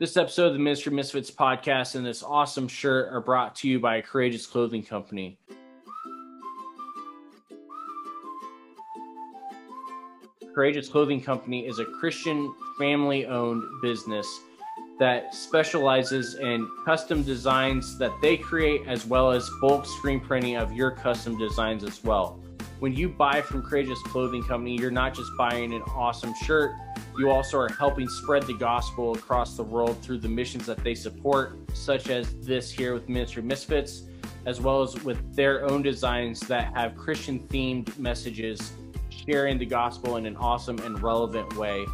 [0.00, 3.78] This episode of the Ministry Misfits podcast and this awesome shirt are brought to you
[3.78, 5.38] by a Courageous Clothing Company.
[10.52, 14.26] Courageous Clothing Company is a Christian family owned business
[14.98, 20.72] that specializes in custom designs that they create as well as bulk screen printing of
[20.72, 22.40] your custom designs as well.
[22.80, 26.72] When you buy from Courageous Clothing Company, you're not just buying an awesome shirt,
[27.18, 30.94] you also are helping spread the gospel across the world through the missions that they
[30.94, 34.02] support, such as this here with Ministry Misfits,
[34.46, 38.72] as well as with their own designs that have Christian themed messages,
[39.08, 41.86] sharing the gospel in an awesome and relevant way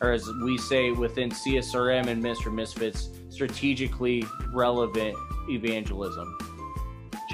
[0.00, 5.16] or as we say within CSRM and Ministry Misfits, strategically relevant
[5.48, 6.55] evangelism.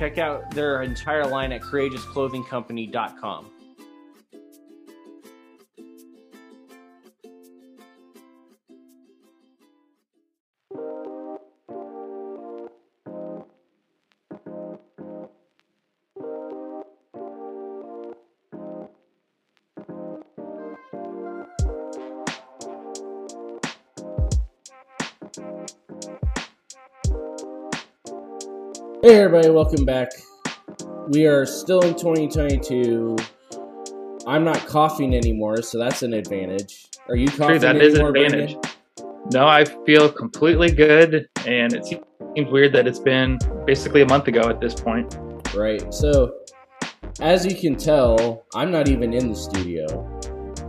[0.02, 3.51] Check out their entire line at courageousclothingcompany.com.
[29.04, 30.12] Hey, everybody, welcome back.
[31.08, 33.16] We are still in 2022.
[34.28, 36.86] I'm not coughing anymore, so that's an advantage.
[37.08, 38.56] Are you coughing True, that is an advantage.
[39.32, 44.28] No, I feel completely good, and it seems weird that it's been basically a month
[44.28, 45.18] ago at this point.
[45.52, 45.92] Right.
[45.92, 46.36] So,
[47.20, 50.20] as you can tell, I'm not even in the studio.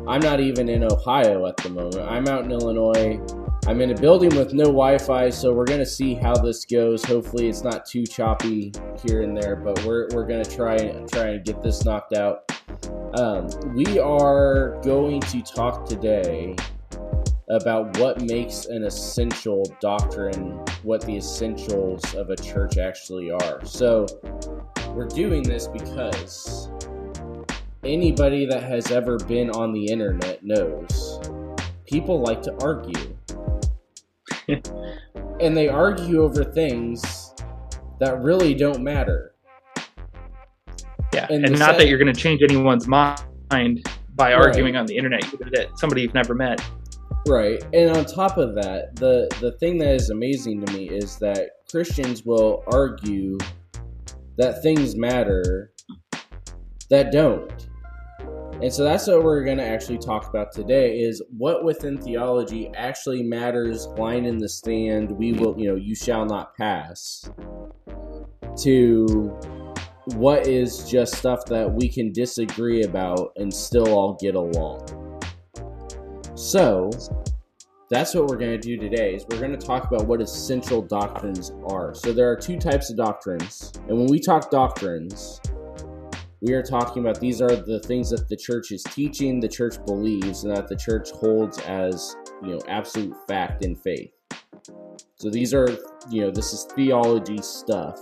[0.08, 2.00] I'm not even in Ohio at the moment.
[2.10, 3.20] I'm out in Illinois
[3.66, 7.02] I'm in a building with no Wi-Fi, so we're gonna see how this goes.
[7.06, 8.74] Hopefully, it's not too choppy
[9.06, 12.52] here and there, but we're, we're gonna try and try and get this knocked out.
[13.18, 16.58] Um, we are going to talk today
[17.50, 23.64] about what makes an essential doctrine, what the essentials of a church actually are.
[23.64, 24.08] So,
[24.90, 26.70] we're doing this because
[27.86, 31.20] anybody that has ever been on the internet knows
[31.86, 33.16] people like to argue
[35.40, 37.34] and they argue over things
[38.00, 39.34] that really don't matter.
[41.14, 44.80] Yeah, and, and not that you're going to change anyone's mind by arguing right.
[44.80, 46.62] on the internet that somebody you've never met.
[47.28, 51.18] Right, and on top of that, the the thing that is amazing to me is
[51.20, 53.38] that Christians will argue
[54.38, 55.72] that things matter
[56.90, 57.70] that don't.
[58.64, 62.72] And so that's what we're going to actually talk about today is what within theology
[62.78, 67.30] actually matters line in the stand we will you know you shall not pass
[68.62, 69.06] to
[70.16, 75.20] what is just stuff that we can disagree about and still all get along.
[76.36, 76.90] So,
[77.90, 80.82] that's what we're going to do today is we're going to talk about what essential
[80.82, 81.94] doctrines are.
[81.94, 83.74] So there are two types of doctrines.
[83.88, 85.40] And when we talk doctrines,
[86.44, 89.78] we are talking about these are the things that the church is teaching, the church
[89.86, 94.12] believes, and that the church holds as, you know, absolute fact in faith.
[95.16, 95.70] So these are,
[96.10, 97.98] you know, this is theology stuff.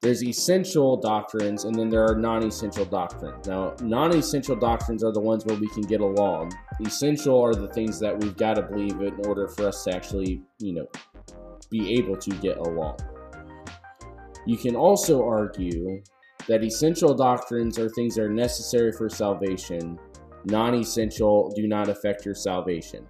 [0.00, 3.48] There's essential doctrines, and then there are non essential doctrines.
[3.48, 6.52] Now, non essential doctrines are the ones where we can get along.
[6.86, 10.40] Essential are the things that we've got to believe in order for us to actually,
[10.60, 10.86] you know,
[11.68, 12.96] be able to get along.
[14.46, 16.00] You can also argue
[16.46, 19.98] that essential doctrines are things that are necessary for salvation,
[20.44, 23.06] non essential do not affect your salvation.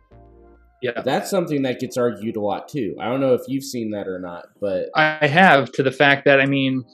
[0.82, 1.02] Yeah.
[1.04, 2.96] That's something that gets argued a lot too.
[2.98, 6.24] I don't know if you've seen that or not, but I have to the fact
[6.24, 6.84] that I mean,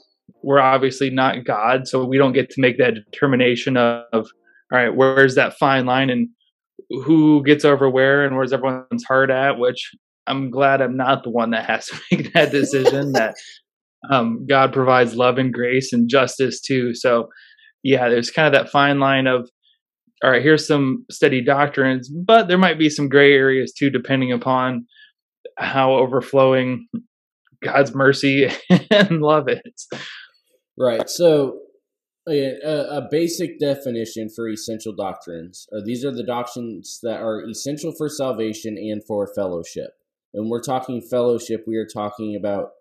[0.43, 4.27] we're obviously not God, so we don't get to make that determination of, of
[4.71, 6.27] all right, where's that fine line and
[6.89, 9.91] who gets over where and where's everyone's heart at, which
[10.27, 13.35] I'm glad I'm not the one that has to make that decision that
[14.09, 16.93] um, God provides love and grace and justice too.
[16.93, 17.29] So,
[17.83, 19.49] yeah, there's kind of that fine line of,
[20.23, 24.31] all right, here's some steady doctrines, but there might be some gray areas too, depending
[24.31, 24.85] upon
[25.57, 26.87] how overflowing
[27.63, 28.49] God's mercy
[28.91, 29.87] and love is.
[30.77, 31.09] Right.
[31.09, 31.59] So,
[32.29, 37.93] a, a, basic definition for essential doctrines are these are the doctrines that are essential
[37.97, 39.91] for salvation and for fellowship.
[40.33, 42.71] And we're talking fellowship, we are talking about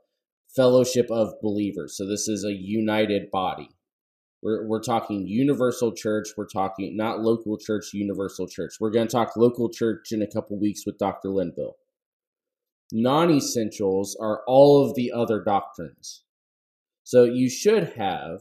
[0.56, 1.96] fellowship of believers.
[1.96, 3.68] So this is a united body.
[4.42, 6.30] We're, we're talking universal church.
[6.36, 8.74] We're talking not local church, universal church.
[8.80, 11.30] We're going to talk local church in a couple weeks with Dr.
[11.30, 11.76] Linville.
[12.92, 16.22] Non essentials are all of the other doctrines.
[17.02, 18.40] So you should have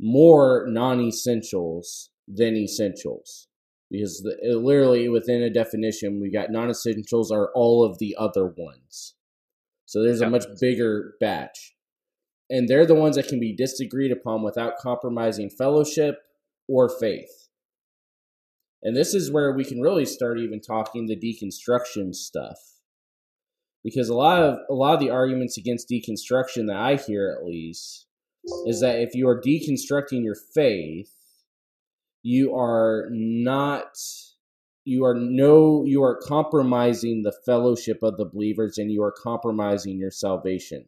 [0.00, 3.48] more non essentials than essentials
[3.90, 8.46] because the, literally within a definition, we got non essentials are all of the other
[8.46, 9.14] ones.
[9.92, 11.74] So there's a much bigger batch.
[12.48, 16.22] And they're the ones that can be disagreed upon without compromising fellowship
[16.66, 17.50] or faith.
[18.82, 22.56] And this is where we can really start even talking the deconstruction stuff.
[23.84, 27.46] Because a lot of a lot of the arguments against deconstruction that I hear at
[27.46, 28.06] least
[28.64, 31.12] is that if you are deconstructing your faith,
[32.22, 33.98] you are not
[34.84, 39.98] you are no you are compromising the fellowship of the believers and you are compromising
[39.98, 40.86] your salvation.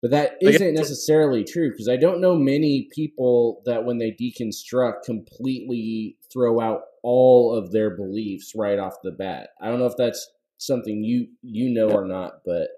[0.00, 5.02] But that isn't necessarily true because i don't know many people that when they deconstruct
[5.04, 9.50] completely throw out all of their beliefs right off the bat.
[9.60, 12.68] I don't know if that's something you you know or not but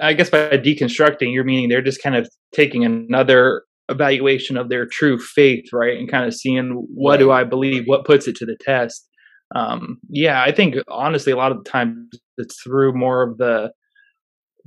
[0.00, 4.86] i guess by deconstructing you're meaning they're just kind of taking another evaluation of their
[4.86, 5.98] true faith, right?
[5.98, 7.18] And kind of seeing what right.
[7.18, 9.06] do I believe, what puts it to the test.
[9.54, 13.72] Um, yeah, I think honestly, a lot of the time it's through more of the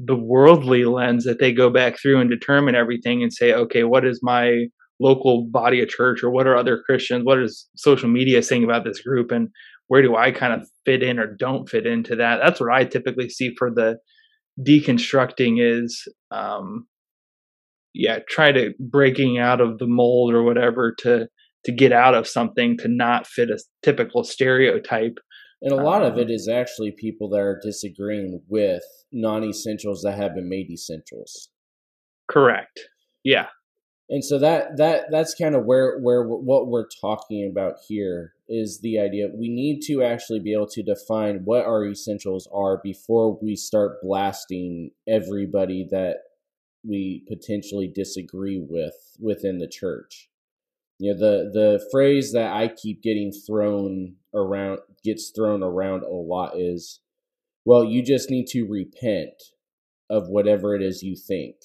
[0.04, 4.04] the worldly lens that they go back through and determine everything and say, okay, what
[4.04, 4.66] is my
[5.00, 7.24] local body of church or what are other Christians?
[7.24, 9.32] What is social media saying about this group?
[9.32, 9.50] And
[9.88, 12.40] where do I kind of fit in or don't fit into that?
[12.42, 13.98] That's what I typically see for the
[14.60, 16.88] deconstructing is um,
[17.94, 21.28] yeah try to breaking out of the mold or whatever to
[21.64, 25.20] to get out of something to not fit a typical stereotype
[25.62, 30.18] and a lot um, of it is actually people that are disagreeing with non-essentials that
[30.18, 31.50] have been made essentials.
[32.30, 32.80] Correct.
[33.24, 33.48] Yeah.
[34.10, 38.82] And so that that that's kind of where where what we're talking about here is
[38.82, 43.40] the idea we need to actually be able to define what our essentials are before
[43.42, 46.18] we start blasting everybody that
[46.84, 50.30] we potentially disagree with within the church.
[51.00, 56.10] You know, the the phrase that I keep getting thrown around gets thrown around a
[56.10, 57.00] lot is,
[57.66, 59.42] well, you just need to repent
[60.10, 61.56] of whatever it is you think.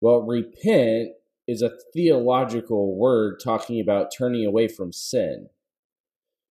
[0.00, 1.10] Well, repent
[1.48, 5.48] is a theological word talking about turning away from sin.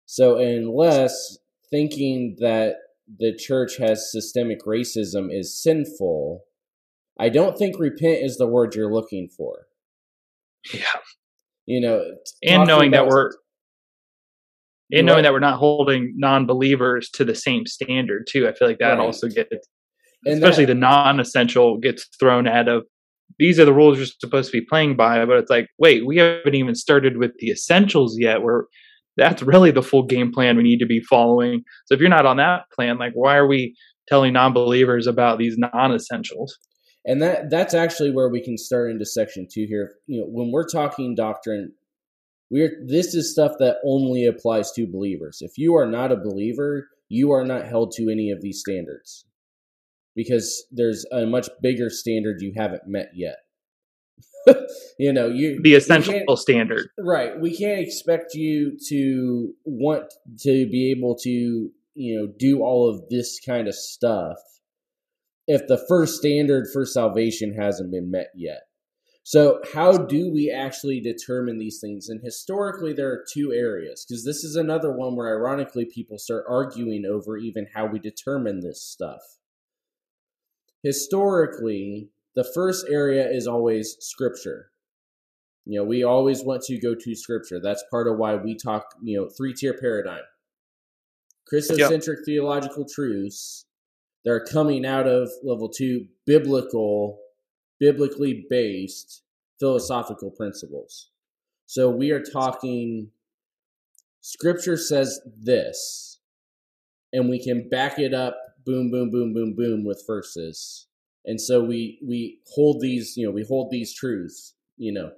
[0.05, 1.37] So, unless
[1.69, 2.75] thinking that
[3.19, 6.43] the church has systemic racism is sinful,
[7.19, 9.65] I don't think repent is the word you're looking for.
[10.73, 10.81] Yeah.
[11.65, 12.01] You know,
[12.43, 13.31] and knowing that we're
[14.91, 18.47] and knowing that we're not holding non-believers to the same standard too.
[18.47, 18.99] I feel like that right.
[18.99, 19.49] also gets
[20.25, 22.83] and especially that, the non-essential gets thrown out of
[23.37, 26.17] these are the rules you're supposed to be playing by, but it's like, wait, we
[26.17, 28.41] haven't even started with the essentials yet.
[28.41, 28.67] Where
[29.17, 31.63] that's really the full game plan we need to be following.
[31.85, 33.75] So if you're not on that plan, like why are we
[34.07, 36.57] telling non-believers about these non-essentials?
[37.07, 39.93] And that that's actually where we can start into section two here.
[40.05, 41.71] You know, when we're talking doctrine,
[42.51, 45.37] we're this is stuff that only applies to believers.
[45.41, 49.25] If you are not a believer, you are not held to any of these standards
[50.15, 53.37] because there's a much bigger standard you haven't met yet.
[54.99, 57.39] you know, you the essential standard, right?
[57.39, 63.07] We can't expect you to want to be able to, you know, do all of
[63.09, 64.37] this kind of stuff
[65.47, 68.63] if the first standard for salvation hasn't been met yet.
[69.23, 72.07] So, how do we actually determine these things?
[72.07, 76.45] And historically, there are two areas, because this is another one where, ironically, people start
[76.47, 79.19] arguing over even how we determine this stuff.
[80.81, 84.71] Historically, the first area is always Scripture.
[85.65, 87.59] You know, we always want to go to Scripture.
[87.61, 90.23] That's part of why we talk, you know, three tier paradigm.
[91.51, 92.25] Christocentric yep.
[92.25, 93.65] theological truths,
[94.23, 97.19] that are coming out of level two biblical,
[97.79, 99.23] biblically based
[99.59, 101.09] philosophical principles.
[101.65, 103.09] So we are talking,
[104.21, 106.19] scripture says this,
[107.13, 110.87] and we can back it up boom, boom, boom, boom, boom with verses.
[111.25, 115.11] And so we we hold these, you know, we hold these truths, you know,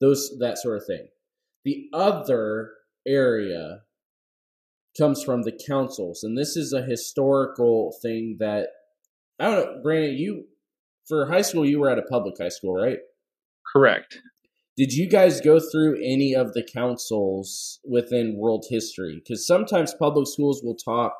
[0.00, 1.08] those that sort of thing.
[1.64, 2.72] The other
[3.06, 3.82] area
[4.96, 8.68] comes from the councils, and this is a historical thing that
[9.38, 9.82] I don't know.
[9.82, 10.44] Brandon, you
[11.06, 12.98] for high school, you were at a public high school, right?
[13.72, 14.20] Correct.
[14.76, 19.16] Did you guys go through any of the councils within world history?
[19.16, 21.14] Because sometimes public schools will talk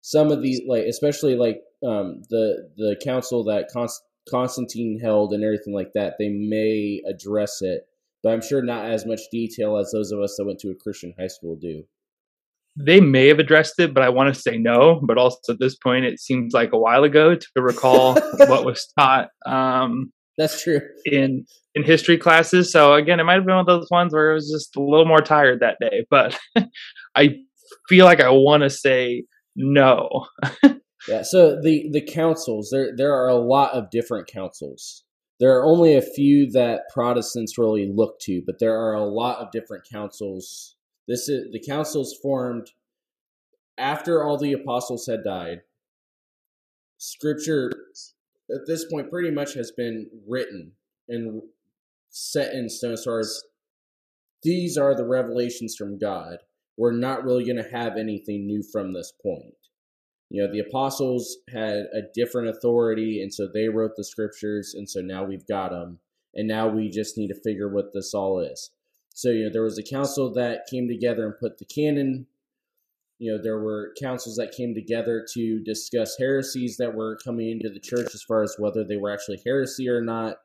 [0.00, 5.42] some of these, like especially like um, the the council that Const- Constantine held and
[5.42, 6.14] everything like that.
[6.18, 7.88] They may address it,
[8.22, 10.74] but I'm sure not as much detail as those of us that went to a
[10.74, 11.84] Christian high school do
[12.76, 15.00] they may have addressed it, but I want to say no.
[15.04, 18.86] But also at this point, it seems like a while ago to recall what was
[18.98, 19.28] taught.
[19.46, 20.80] Um, That's true.
[21.04, 22.72] In in history classes.
[22.72, 24.82] So again, it might have been one of those ones where I was just a
[24.82, 26.04] little more tired that day.
[26.10, 26.38] But
[27.14, 27.36] I
[27.88, 29.24] feel like I want to say
[29.56, 30.26] no.
[31.08, 31.22] yeah.
[31.22, 35.04] So the the councils there there are a lot of different councils.
[35.40, 39.38] There are only a few that Protestants really look to, but there are a lot
[39.38, 40.73] of different councils.
[41.06, 42.70] This is the councils formed
[43.76, 45.62] after all the apostles had died.
[46.98, 47.70] Scripture
[48.50, 50.72] at this point pretty much has been written
[51.08, 51.42] and
[52.10, 53.42] set in stone as far as
[54.42, 56.38] these are the revelations from God.
[56.76, 59.54] We're not really going to have anything new from this point.
[60.30, 64.88] You know, the apostles had a different authority, and so they wrote the scriptures, and
[64.88, 66.00] so now we've got them,
[66.34, 68.70] and now we just need to figure what this all is.
[69.14, 72.26] So, you know, there was a council that came together and put the canon
[73.18, 77.70] you know there were councils that came together to discuss heresies that were coming into
[77.70, 80.36] the church as far as whether they were actually heresy or not.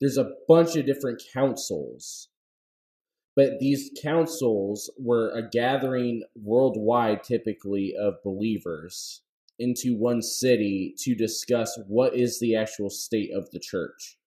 [0.00, 2.28] There's a bunch of different councils.
[3.36, 9.22] But these councils were a gathering worldwide typically of believers
[9.58, 14.18] into one city to discuss what is the actual state of the church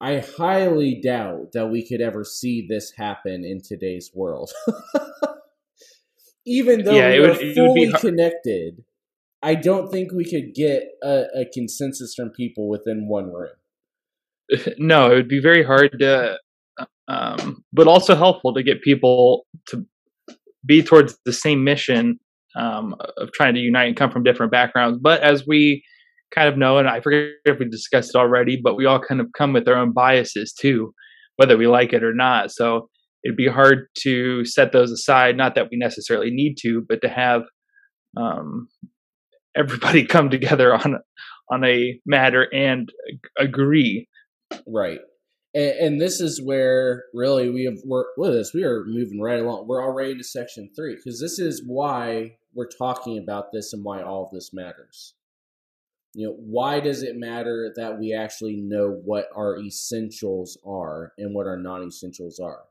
[0.00, 4.52] i highly doubt that we could ever see this happen in today's world
[6.46, 8.84] even though yeah, we would, are fully connected,
[9.42, 13.50] I don't think we could get a, a, consensus from people within one room.
[14.78, 16.36] No, it would be very hard to,
[17.06, 19.86] um, but also helpful to get people to
[20.66, 22.18] be towards the same mission
[22.56, 24.98] um, of trying to unite and come from different backgrounds.
[25.00, 25.84] But as we
[26.34, 29.20] kind of know, and I forget if we discussed it already, but we all kind
[29.20, 30.94] of come with our own biases too,
[31.36, 32.50] whether we like it or not.
[32.50, 32.88] So
[33.24, 35.36] it'd be hard to set those aside.
[35.36, 37.42] Not that we necessarily need to, but to have
[38.16, 38.68] um,
[39.56, 40.98] everybody come together on
[41.50, 42.90] on a matter and
[43.36, 44.08] agree.
[44.66, 45.00] Right.
[45.52, 48.52] And, and this is where really we have we're with this.
[48.54, 49.66] We are moving right along.
[49.66, 54.02] We're already to section three because this is why we're talking about this and why
[54.02, 55.14] all of this matters.
[56.14, 61.34] You know, why does it matter that we actually know what our essentials are and
[61.34, 62.62] what our non-essentials are?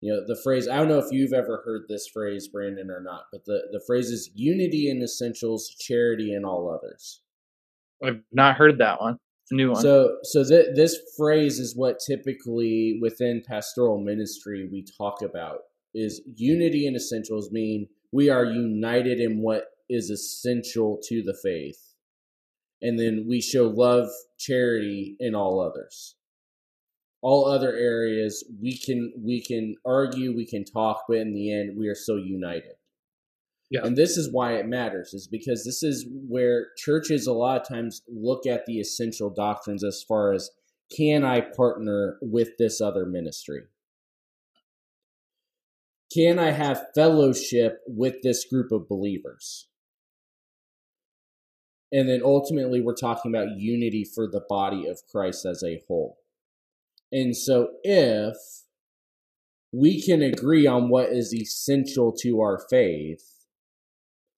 [0.00, 3.00] you know the phrase i don't know if you've ever heard this phrase brandon or
[3.02, 7.20] not but the, the phrase is unity in essentials charity in all others.
[8.02, 9.18] I've not heard that one.
[9.42, 9.82] It's a new one.
[9.82, 15.58] So so th- this phrase is what typically within pastoral ministry we talk about
[15.94, 21.89] is unity in essentials mean we are united in what is essential to the faith
[22.82, 24.08] and then we show love
[24.38, 26.16] charity in all others.
[27.22, 31.76] All other areas we can we can argue we can talk but in the end
[31.78, 32.76] we are so united.
[33.70, 33.84] Yeah.
[33.84, 37.68] and this is why it matters is because this is where churches a lot of
[37.68, 40.50] times look at the essential doctrines as far as
[40.96, 43.62] can i partner with this other ministry?
[46.12, 49.68] Can i have fellowship with this group of believers
[51.92, 56.18] and then ultimately we're talking about unity for the body of christ as a whole
[57.12, 58.36] and so if
[59.72, 63.46] we can agree on what is essential to our faith,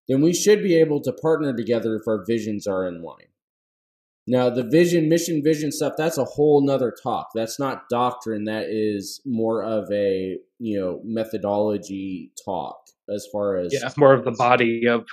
[0.08, 3.28] then we should be able to partner together if our visions are in line.
[4.26, 7.30] Now, the vision, mission, vision stuff, that's a whole nother talk.
[7.34, 8.44] That's not doctrine.
[8.44, 12.78] That is more of a, you know, methodology talk
[13.12, 13.72] as far as.
[13.72, 15.06] Yeah, more of the body of.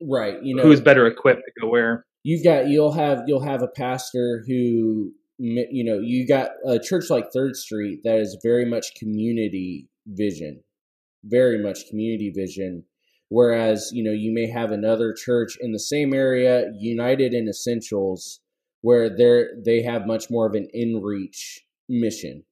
[0.00, 0.42] Right.
[0.42, 2.04] You know, who's better equipped to go where.
[2.22, 7.10] You've got, you'll have, you'll have a pastor who you know, you got a church
[7.10, 10.62] like Third Street that is very much community vision,
[11.24, 12.84] very much community vision.
[13.28, 18.40] Whereas, you know, you may have another church in the same area, United in Essentials,
[18.82, 22.44] where they're they have much more of an in reach mission.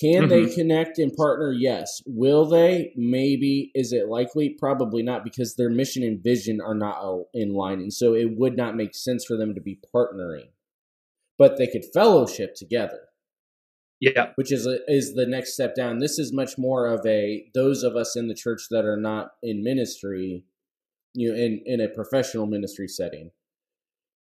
[0.00, 0.28] Can mm-hmm.
[0.28, 1.52] they connect and partner?
[1.52, 2.00] Yes.
[2.06, 2.92] Will they?
[2.96, 3.70] Maybe.
[3.74, 4.50] Is it likely?
[4.50, 7.02] Probably not, because their mission and vision are not
[7.34, 10.48] in line, and so it would not make sense for them to be partnering
[11.42, 13.00] but they could fellowship together.
[14.00, 15.98] Yeah, which is a, is the next step down.
[15.98, 19.32] This is much more of a those of us in the church that are not
[19.42, 20.44] in ministry,
[21.14, 23.32] you know, in in a professional ministry setting.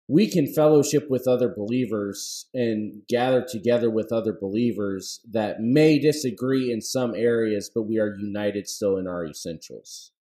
[0.08, 6.70] We can fellowship with other believers and gather together with other believers that may disagree
[6.70, 10.12] in some areas, but we are united still in our essentials.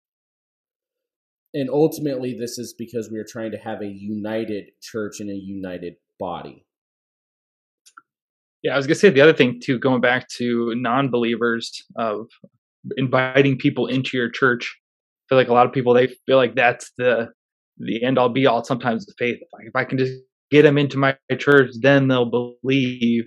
[1.54, 5.36] And ultimately, this is because we are trying to have a united church and a
[5.36, 6.66] united body.
[8.64, 12.28] Yeah, I was gonna say the other thing too, going back to non-believers of
[12.98, 14.76] inviting people into your church.
[14.84, 17.30] I feel like a lot of people they feel like that's the
[17.78, 19.38] the end all be all sometimes the faith.
[19.54, 20.14] Like if I can just
[20.52, 23.26] get them into my church, then they'll believe.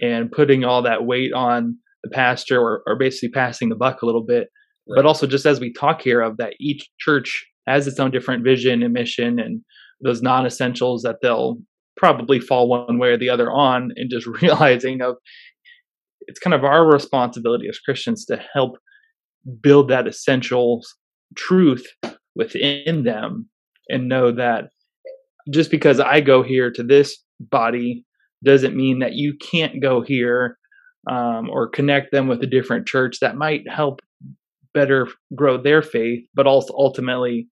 [0.00, 4.06] And putting all that weight on the pastor or, or basically passing the buck a
[4.06, 4.48] little bit.
[4.88, 4.96] Right.
[4.96, 8.44] But also, just as we talk here of that each church has its own different
[8.44, 9.60] vision and mission and
[10.02, 11.58] those non essentials that they'll
[11.96, 15.16] probably fall one way or the other on, and just realizing of
[16.20, 18.76] it's kind of our responsibility as Christians to help
[19.60, 20.82] build that essential
[21.36, 21.86] truth
[22.34, 23.48] within them
[23.88, 24.70] and know that
[25.50, 28.04] just because I go here to this body
[28.44, 30.58] doesn't mean that you can't go here
[31.10, 34.00] um, or connect them with a different church that might help
[34.74, 37.48] better grow their faith, but also ultimately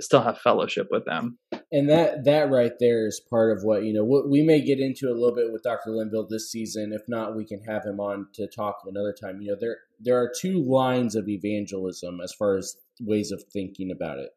[0.00, 1.38] still have fellowship with them.
[1.70, 4.04] And that that right there is part of what you know.
[4.04, 5.90] What we may get into a little bit with Dr.
[5.90, 6.92] Linville this season.
[6.92, 9.40] If not, we can have him on to talk another time.
[9.40, 13.90] You know, there there are two lines of evangelism as far as ways of thinking
[13.90, 14.30] about it.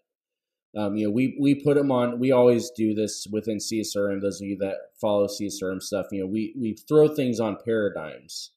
[0.75, 2.19] Um, you know, we we put them on.
[2.19, 4.21] We always do this within CSRM.
[4.21, 8.51] Those of you that follow CSRM stuff, you know, we we throw things on paradigms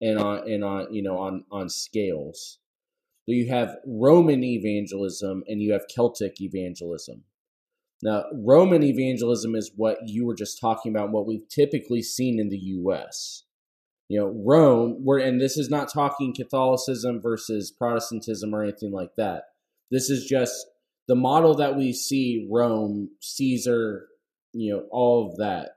[0.00, 2.58] and on and on you know on on scales.
[3.26, 7.24] So you have Roman evangelism and you have Celtic evangelism.
[8.02, 12.50] Now, Roman evangelism is what you were just talking about, what we've typically seen in
[12.50, 13.44] the U.S.
[14.08, 19.14] You know, Rome, we're, and this is not talking Catholicism versus Protestantism or anything like
[19.16, 19.44] that.
[19.90, 20.66] This is just
[21.06, 24.08] the model that we see Rome, Caesar,
[24.52, 25.72] you know, all of that.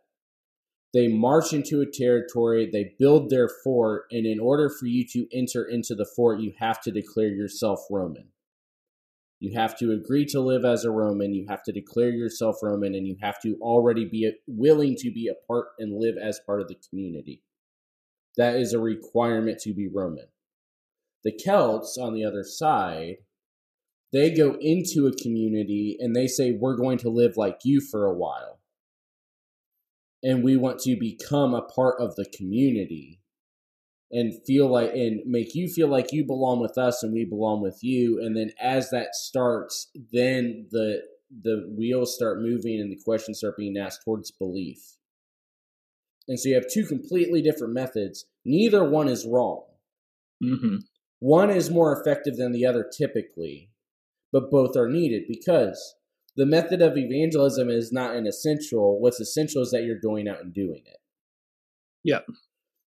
[0.94, 5.28] They march into a territory, they build their fort, and in order for you to
[5.34, 8.30] enter into the fort, you have to declare yourself Roman.
[9.40, 12.96] You have to agree to live as a Roman, you have to declare yourself Roman,
[12.96, 16.62] and you have to already be willing to be a part and live as part
[16.62, 17.44] of the community.
[18.38, 20.28] That is a requirement to be Roman.
[21.24, 23.18] The Celts, on the other side,
[24.14, 28.06] they go into a community and they say, We're going to live like you for
[28.06, 28.60] a while.
[30.24, 33.22] And we want to become a part of the community
[34.12, 37.62] and feel like and make you feel like you belong with us and we belong
[37.62, 38.20] with you.
[38.22, 41.02] And then as that starts then the
[41.44, 44.80] the wheels start moving and the questions start being asked towards belief.
[46.30, 48.26] And so you have two completely different methods.
[48.46, 49.64] Neither one is wrong.
[50.44, 50.76] Mm-hmm.
[51.18, 53.72] one is more effective than the other typically
[54.32, 55.96] but both are needed because
[56.36, 59.02] the method of evangelism is not an essential.
[59.02, 60.98] What's essential is that you're going out and doing it.
[62.04, 62.20] Yeah.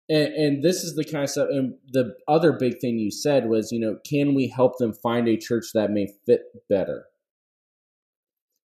[0.09, 1.47] And, and, this is the kind of stuff.
[1.49, 5.27] And the other big thing you said was, you know, can we help them find
[5.27, 7.05] a church that may fit better?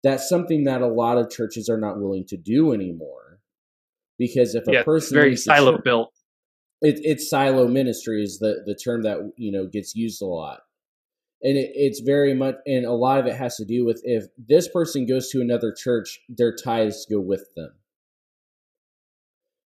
[0.05, 3.40] That's something that a lot of churches are not willing to do anymore.
[4.18, 6.12] Because if a yeah, person very silo church, built,
[6.83, 10.61] it, it's silo ministry is the the term that you know gets used a lot
[11.45, 14.25] and it, it's very much and a lot of it has to do with if
[14.37, 17.75] this person goes to another church their ties go with them.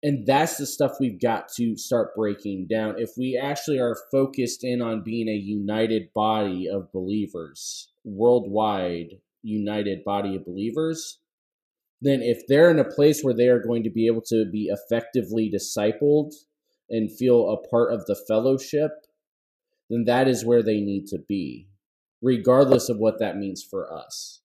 [0.03, 2.95] And that's the stuff we've got to start breaking down.
[2.97, 10.03] If we actually are focused in on being a united body of believers worldwide united
[10.03, 11.19] body of believers
[12.01, 14.69] then if they're in a place where they are going to be able to be
[14.71, 16.31] effectively discipled
[16.89, 19.06] and feel a part of the fellowship
[19.89, 21.67] then that is where they need to be,
[22.21, 24.41] regardless of what that means for us.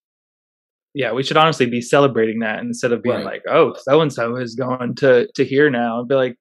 [0.95, 3.25] Yeah, we should honestly be celebrating that instead of being right.
[3.25, 6.37] like, "Oh, so and so is going to to here now," and be like,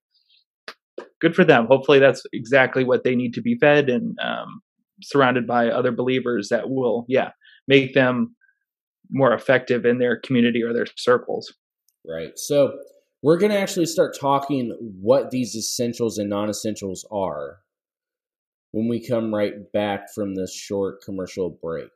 [1.19, 4.61] "Good for them." Hopefully, that's exactly what they need to be fed and um,
[5.03, 7.29] surrounded by other believers that will, yeah,
[7.67, 8.35] make them
[9.09, 11.53] more effective in their community or their circles.
[12.05, 12.37] Right.
[12.37, 12.73] So
[13.21, 17.57] we're going to actually start talking what these essentials and non-essentials are
[18.71, 21.89] when we come right back from this short commercial break.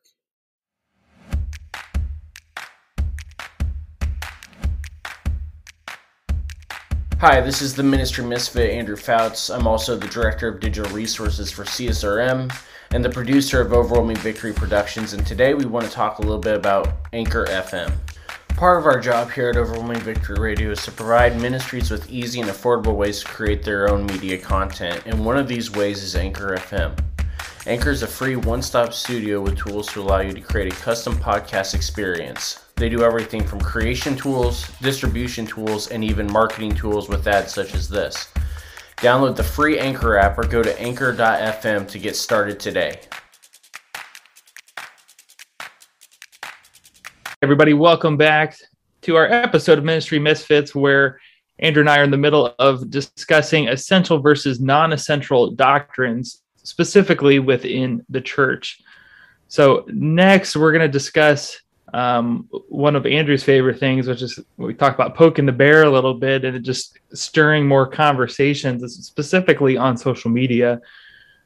[7.19, 9.49] Hi, this is the Ministry Misfit Andrew Fouts.
[9.49, 12.53] I'm also the Director of Digital Resources for CSRM
[12.91, 15.13] and the producer of Overwhelming Victory Productions.
[15.13, 17.93] And today we want to talk a little bit about Anchor FM.
[18.57, 22.39] Part of our job here at Overwhelming Victory Radio is to provide ministries with easy
[22.39, 26.15] and affordable ways to create their own media content, and one of these ways is
[26.15, 26.97] Anchor FM.
[27.67, 30.75] Anchor is a free one stop studio with tools to allow you to create a
[30.77, 32.63] custom podcast experience.
[32.77, 37.73] They do everything from creation tools, distribution tools, and even marketing tools with ads such
[37.73, 38.29] as this.
[38.97, 43.01] Download the free Anchor app or go to anchor.fm to get started today.
[47.45, 48.57] Everybody, welcome back
[49.03, 51.19] to our episode of Ministry Misfits, where
[51.59, 57.37] Andrew and I are in the middle of discussing essential versus non essential doctrines, specifically
[57.37, 58.81] within the church.
[59.47, 61.61] So, next, we're going to discuss
[61.93, 65.89] um, one of Andrew's favorite things, which is we talk about poking the bear a
[65.91, 70.81] little bit and just stirring more conversations, specifically on social media.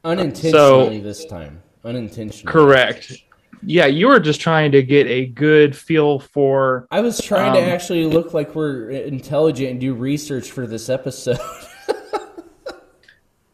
[0.02, 1.62] Unintentionally so, this time.
[1.84, 2.50] Unintentionally.
[2.50, 3.22] Correct.
[3.62, 6.86] Yeah, you were just trying to get a good feel for.
[6.90, 10.88] I was trying um, to actually look like we're intelligent and do research for this
[10.88, 11.38] episode.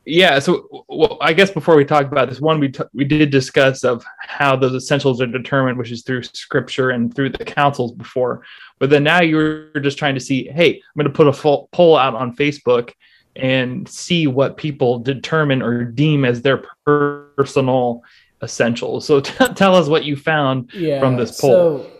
[0.06, 3.28] yeah so well, i guess before we talk about this one we t- we did
[3.28, 7.92] discuss of how those essentials are determined which is through scripture and through the councils
[7.92, 8.42] before
[8.78, 11.68] but then now you're just trying to see hey i'm going to put a full
[11.72, 12.92] poll out on facebook
[13.34, 18.02] and see what people determine or deem as their personal
[18.42, 21.90] essentials so t- tell us what you found yeah, from this poll so,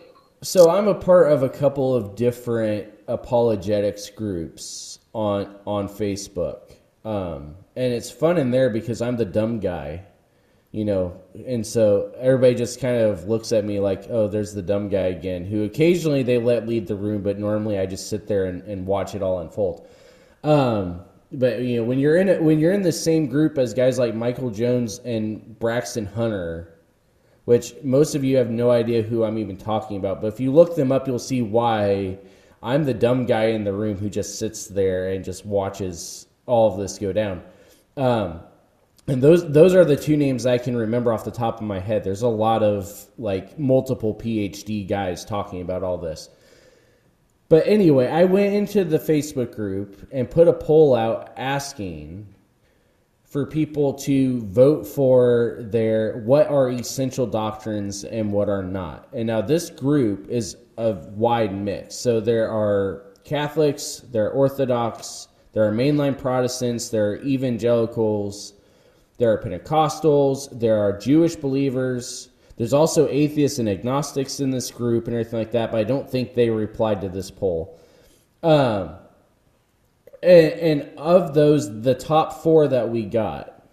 [0.41, 7.55] so i'm a part of a couple of different apologetics groups on on facebook um,
[7.77, 10.03] and it's fun in there because I'm the dumb guy,
[10.71, 14.61] you know, and so everybody just kind of looks at me like, oh, there's the
[14.61, 15.45] dumb guy again.
[15.45, 18.85] Who occasionally they let lead the room, but normally I just sit there and, and
[18.85, 19.87] watch it all unfold.
[20.43, 20.99] Um,
[21.31, 23.99] but you know, when you're in it, when you're in the same group as guys
[23.99, 26.79] like Michael Jones and Braxton Hunter,
[27.45, 30.51] which most of you have no idea who I'm even talking about, but if you
[30.51, 32.17] look them up, you'll see why
[32.63, 36.71] I'm the dumb guy in the room who just sits there and just watches all
[36.71, 37.43] of this go down.
[37.97, 38.41] Um,
[39.07, 41.79] and those those are the two names I can remember off the top of my
[41.79, 42.03] head.
[42.03, 46.29] There's a lot of like multiple PhD guys talking about all this.
[47.49, 52.33] But anyway, I went into the Facebook group and put a poll out asking
[53.23, 59.07] for people to vote for their what are essential doctrines and what are not.
[59.13, 61.95] And now this group is a wide mix.
[61.95, 68.53] So there are Catholics, there are Orthodox, there are mainline Protestants, there are evangelicals,
[69.17, 72.29] there are Pentecostals, there are Jewish believers.
[72.57, 76.09] There's also atheists and agnostics in this group and everything like that, but I don't
[76.09, 77.79] think they replied to this poll.
[78.41, 78.95] Um,
[80.23, 83.63] and, and of those, the top four that we got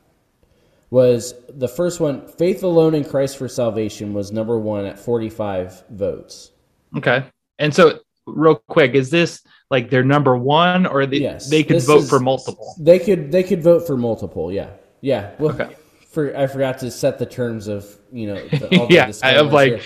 [0.90, 5.84] was the first one faith alone in Christ for salvation was number one at 45
[5.90, 6.52] votes.
[6.96, 7.24] Okay.
[7.58, 11.82] And so, real quick, is this like their number one, or they yes, they could
[11.82, 12.74] vote is, for multiple?
[12.78, 14.52] They could they could vote for multiple.
[14.52, 14.70] Yeah,
[15.00, 15.32] yeah.
[15.38, 15.74] Well, okay.
[16.14, 19.72] For I forgot to set the terms of you know the, yeah of like.
[19.72, 19.80] Here.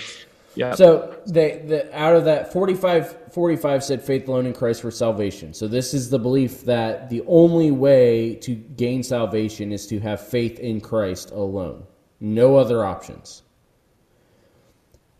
[0.55, 0.75] Yeah.
[0.75, 5.53] So they the out of that 45, 45 said faith alone in Christ for salvation.
[5.53, 10.25] So this is the belief that the only way to gain salvation is to have
[10.25, 11.85] faith in Christ alone.
[12.19, 13.43] No other options.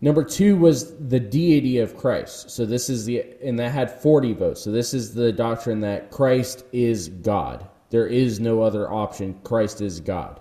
[0.02, 2.50] Number two was the deity of Christ.
[2.50, 4.62] So this is the, and that had 40 votes.
[4.62, 7.67] So this is the doctrine that Christ is God.
[7.89, 9.39] There is no other option.
[9.43, 10.39] Christ is God.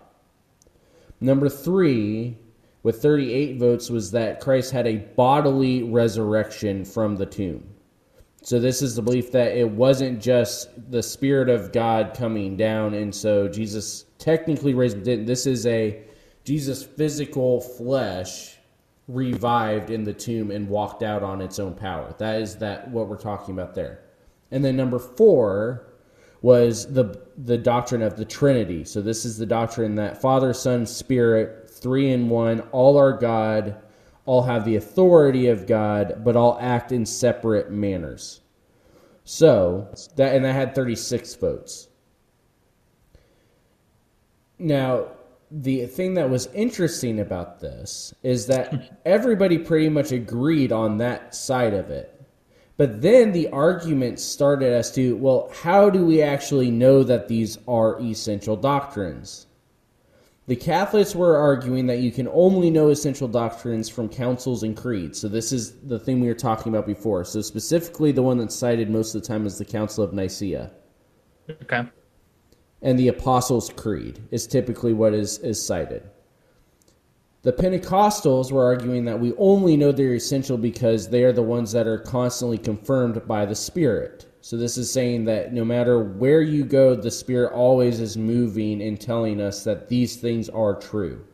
[1.21, 2.39] Number three,
[2.83, 7.65] with 38 votes, was that Christ had a bodily resurrection from the tomb.
[8.43, 12.95] So this is the belief that it wasn't just the Spirit of God coming down,
[12.95, 16.05] and so Jesus technically raised, this is a
[16.45, 18.57] Jesus' physical flesh
[19.09, 22.15] revived in the tomb and walked out on its own power.
[22.19, 24.05] That is that what we're talking about there.
[24.51, 25.88] And then number 4
[26.43, 28.85] was the the doctrine of the Trinity.
[28.85, 33.77] So this is the doctrine that Father, Son, Spirit, 3 in 1, all are God,
[34.27, 38.41] all have the authority of God, but all act in separate manners.
[39.25, 41.89] So, that and that had 36 votes.
[44.59, 45.09] Now,
[45.51, 51.35] the thing that was interesting about this is that everybody pretty much agreed on that
[51.35, 52.18] side of it.
[52.79, 57.59] But then the argument started as to, well, how do we actually know that these
[57.69, 59.47] are essential doctrines?
[60.47, 65.21] The Catholics were arguing that you can only know essential doctrines from councils and creeds.
[65.21, 67.25] So this is the thing we were talking about before.
[67.27, 70.71] So specifically the one that's cited most of the time is the Council of Nicaea.
[71.65, 71.85] Okay
[72.83, 76.09] and the Apostles' Creed is typically what is, is cited.
[77.43, 81.71] The Pentecostals were arguing that we only know they're essential because they are the ones
[81.71, 84.27] that are constantly confirmed by the Spirit.
[84.41, 88.83] So, this is saying that no matter where you go, the Spirit always is moving
[88.83, 91.25] and telling us that these things are true.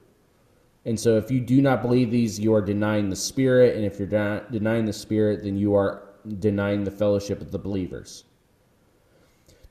[0.84, 3.74] And so, if you do not believe these, you are denying the Spirit.
[3.74, 6.02] And if you're de- denying the Spirit, then you are
[6.38, 8.24] denying the fellowship of the believers.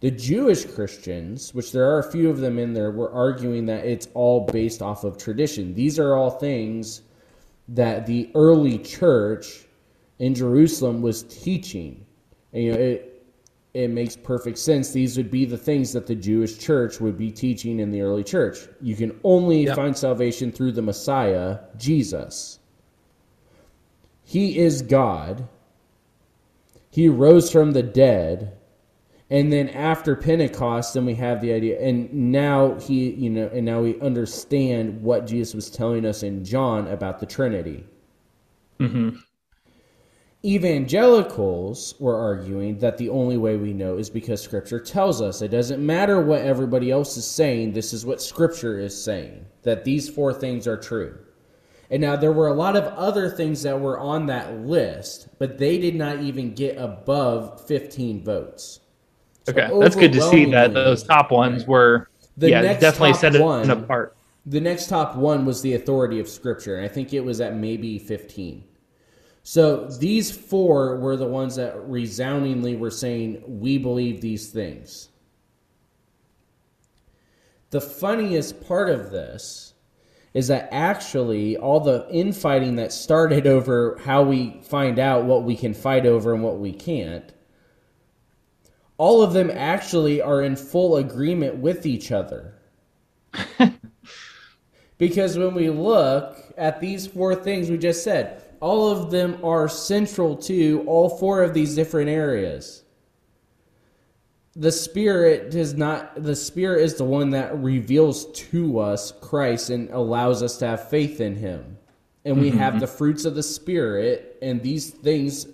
[0.03, 3.85] The Jewish Christians, which there are a few of them in there, were arguing that
[3.85, 5.73] it's all based off of tradition.
[5.73, 7.03] These are all things
[7.69, 9.63] that the early church
[10.19, 12.05] in Jerusalem was teaching.
[12.51, 13.25] And, you know, it
[13.73, 14.91] it makes perfect sense.
[14.91, 18.25] These would be the things that the Jewish church would be teaching in the early
[18.25, 18.57] church.
[18.81, 19.77] You can only yep.
[19.77, 22.59] find salvation through the Messiah, Jesus.
[24.25, 25.47] He is God.
[26.89, 28.57] He rose from the dead.
[29.29, 33.65] And then after Pentecost, then we have the idea, and now he, you know, and
[33.65, 37.85] now we understand what Jesus was telling us in John about the Trinity.
[38.79, 39.17] Mm-hmm.
[40.45, 45.41] Evangelicals were arguing that the only way we know is because Scripture tells us.
[45.41, 49.85] It doesn't matter what everybody else is saying, this is what Scripture is saying, that
[49.85, 51.17] these four things are true.
[51.89, 55.57] And now there were a lot of other things that were on that list, but
[55.57, 58.81] they did not even get above 15 votes.
[59.43, 63.35] So okay, that's good to see that those top ones were the yeah, definitely set
[63.35, 64.15] it one, apart.
[64.45, 67.55] The next top one was the authority of Scripture, and I think it was at
[67.55, 68.63] maybe 15.
[69.43, 75.09] So these four were the ones that resoundingly were saying, We believe these things.
[77.69, 79.73] The funniest part of this
[80.33, 85.55] is that actually all the infighting that started over how we find out what we
[85.55, 87.33] can fight over and what we can't,
[89.03, 92.53] all of them actually are in full agreement with each other.
[94.97, 99.67] because when we look at these four things we just said, all of them are
[99.67, 102.85] central to all four of these different areas.
[104.55, 109.89] The Spirit does not, the Spirit is the one that reveals to us Christ and
[109.89, 111.77] allows us to have faith in Him.
[112.23, 112.59] And we mm-hmm.
[112.59, 115.47] have the fruits of the Spirit, and these things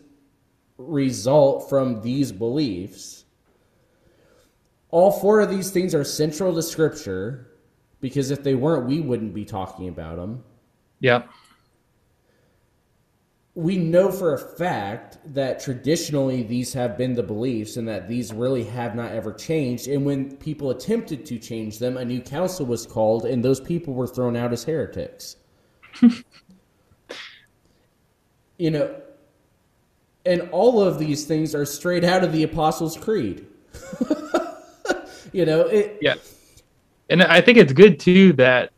[0.77, 3.18] result from these beliefs.
[4.91, 7.52] All four of these things are central to Scripture
[8.02, 10.43] because if they weren't, we wouldn't be talking about them.
[10.99, 11.30] Yep
[13.60, 18.32] we know for a fact that traditionally these have been the beliefs and that these
[18.32, 19.89] really have not ever changed.
[19.89, 23.93] And when people attempted to change them, a new council was called and those people
[23.93, 25.36] were thrown out as heretics.
[28.58, 28.95] you know,
[30.25, 33.45] and all of these things are straight out of the Apostles' Creed.
[35.31, 35.97] you know, it.
[36.01, 36.15] Yeah.
[37.09, 38.71] And I think it's good too that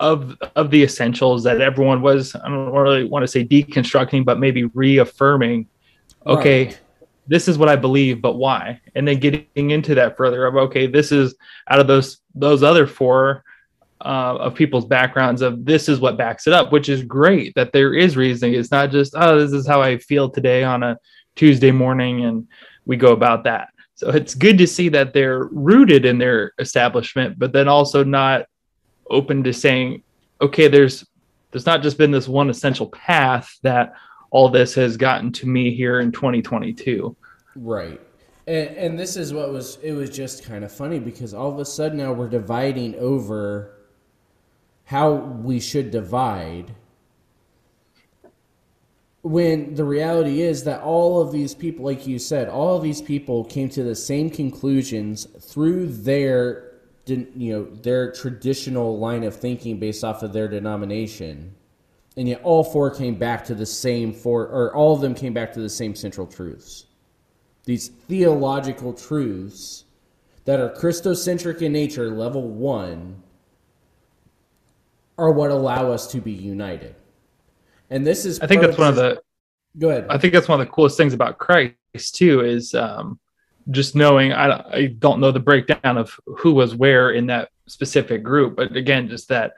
[0.00, 4.38] of of the essentials that everyone was I don't really want to say deconstructing, but
[4.38, 5.66] maybe reaffirming.
[6.26, 6.80] Okay, right.
[7.26, 8.80] this is what I believe, but why?
[8.94, 11.34] And then getting into that further of okay, this is
[11.68, 13.44] out of those those other four
[14.00, 17.72] uh, of people's backgrounds of this is what backs it up, which is great that
[17.72, 18.54] there is reasoning.
[18.54, 20.98] It's not just oh this is how I feel today on a
[21.36, 22.48] Tuesday morning and
[22.86, 23.68] we go about that.
[23.94, 28.46] So it's good to see that they're rooted in their establishment, but then also not
[29.10, 30.02] open to saying,
[30.40, 31.04] okay, there's
[31.50, 33.94] there's not just been this one essential path that
[34.30, 37.16] all this has gotten to me here in 2022.
[37.54, 38.00] Right.
[38.48, 41.60] And, and this is what was it was just kind of funny because all of
[41.60, 43.76] a sudden now we're dividing over
[44.84, 46.74] how we should divide
[49.24, 53.00] when the reality is that all of these people like you said all of these
[53.00, 56.74] people came to the same conclusions through their
[57.06, 61.54] you know their traditional line of thinking based off of their denomination.
[62.16, 65.32] And yet all four came back to the same four or all of them came
[65.32, 66.86] back to the same central truths.
[67.64, 69.84] These theological truths
[70.44, 73.22] that are christocentric in nature level 1
[75.16, 76.94] are what allow us to be united
[77.90, 79.20] and this is i think that's one of the
[79.78, 80.06] go ahead.
[80.08, 81.74] I think that's one of the coolest things about christ
[82.14, 83.18] too is um
[83.70, 88.22] just knowing I, I don't know the breakdown of who was where in that specific
[88.22, 89.54] group but again just that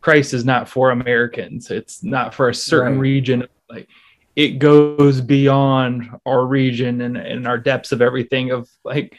[0.00, 1.70] christ is not for americans.
[1.70, 3.00] It's not for a certain right.
[3.00, 3.48] region.
[3.70, 3.88] Like
[4.36, 9.16] it goes beyond our region and, and our depths of everything of like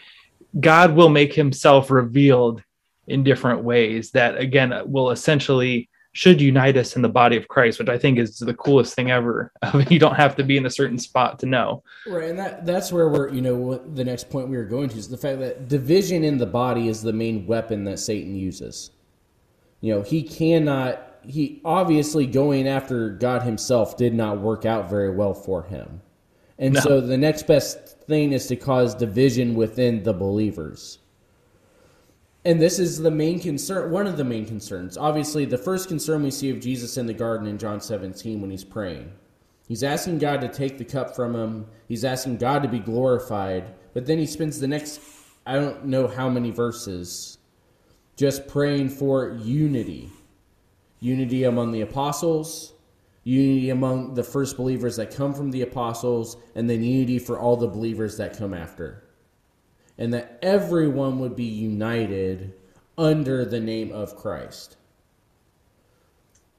[0.59, 2.61] god will make himself revealed
[3.07, 7.77] in different ways that again will essentially should unite us in the body of Christ,
[7.77, 9.51] which I think is the coolest thing ever.
[9.89, 11.83] you don't have to be in a certain spot to know.
[12.07, 14.97] Right, and that that's where we're you know the next point we were going to
[14.97, 18.91] is the fact that division in the body is the main weapon that Satan uses.
[19.81, 21.01] You know, he cannot.
[21.27, 26.01] He obviously going after God Himself did not work out very well for him,
[26.57, 26.79] and no.
[26.79, 30.99] so the next best thing is to cause division within the believers
[32.45, 34.97] and this is the main concern one of the main concerns.
[34.97, 38.51] Obviously the first concern we see of jesus in the garden in john 17 when
[38.51, 39.11] he's praying.
[39.67, 41.65] He's asking god to take the cup from him.
[41.87, 43.73] He's asking god to be glorified.
[43.93, 45.01] But then he spends the next
[45.45, 47.39] i don't know how many verses
[48.15, 50.09] just praying for unity.
[50.99, 52.73] Unity among the apostles
[53.25, 57.57] unity among the first believers that come from the apostles and then unity for all
[57.57, 59.04] the believers that come after
[59.97, 62.53] and that everyone would be united
[62.97, 64.77] under the name of Christ.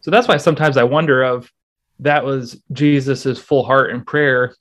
[0.00, 1.50] So that's why sometimes I wonder of
[2.00, 4.54] that was Jesus's full heart and prayer.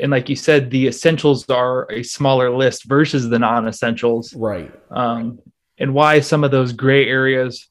[0.00, 4.34] And like you said, the essentials are a smaller list versus the non-essentials.
[4.34, 4.72] Right.
[4.90, 5.38] Um,
[5.78, 7.68] and why some of those gray areas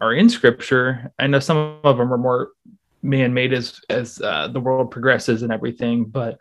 [0.00, 1.12] are in scripture.
[1.18, 2.50] I know some of them are more
[3.02, 6.38] man-made as as uh, the world progresses and everything, but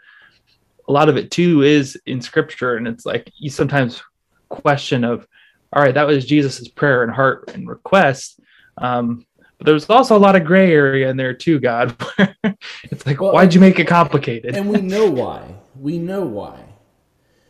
[0.88, 4.02] a lot of it too is in scripture and it's like you sometimes
[4.50, 5.28] question of
[5.74, 8.40] all right that was jesus's prayer and heart and request.
[8.80, 9.26] Um,
[9.58, 11.96] but there's also a lot of gray area in there too god
[12.84, 14.56] it's like well, why'd you make it complicated?
[14.56, 15.56] And we know why.
[15.80, 16.64] We know why.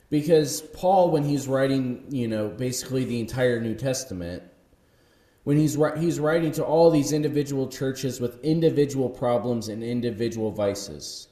[0.10, 4.42] Because paul when he's writing you know basically the entire new testament
[5.44, 11.28] when he's he's writing to all these individual churches with individual problems and individual vices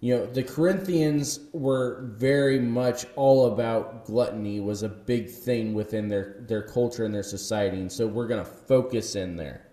[0.00, 6.08] you know the corinthians were very much all about gluttony was a big thing within
[6.08, 9.66] their their culture and their society and so we're going to focus in there.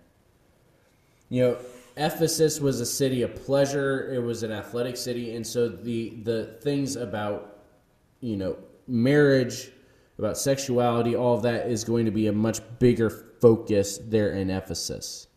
[1.28, 1.58] You know
[1.96, 6.58] ephesus was a city of pleasure it was an athletic city and so the the
[6.60, 7.60] things about
[8.20, 9.70] you know marriage
[10.18, 14.50] about sexuality all of that is going to be a much bigger focus there in
[14.50, 15.28] ephesus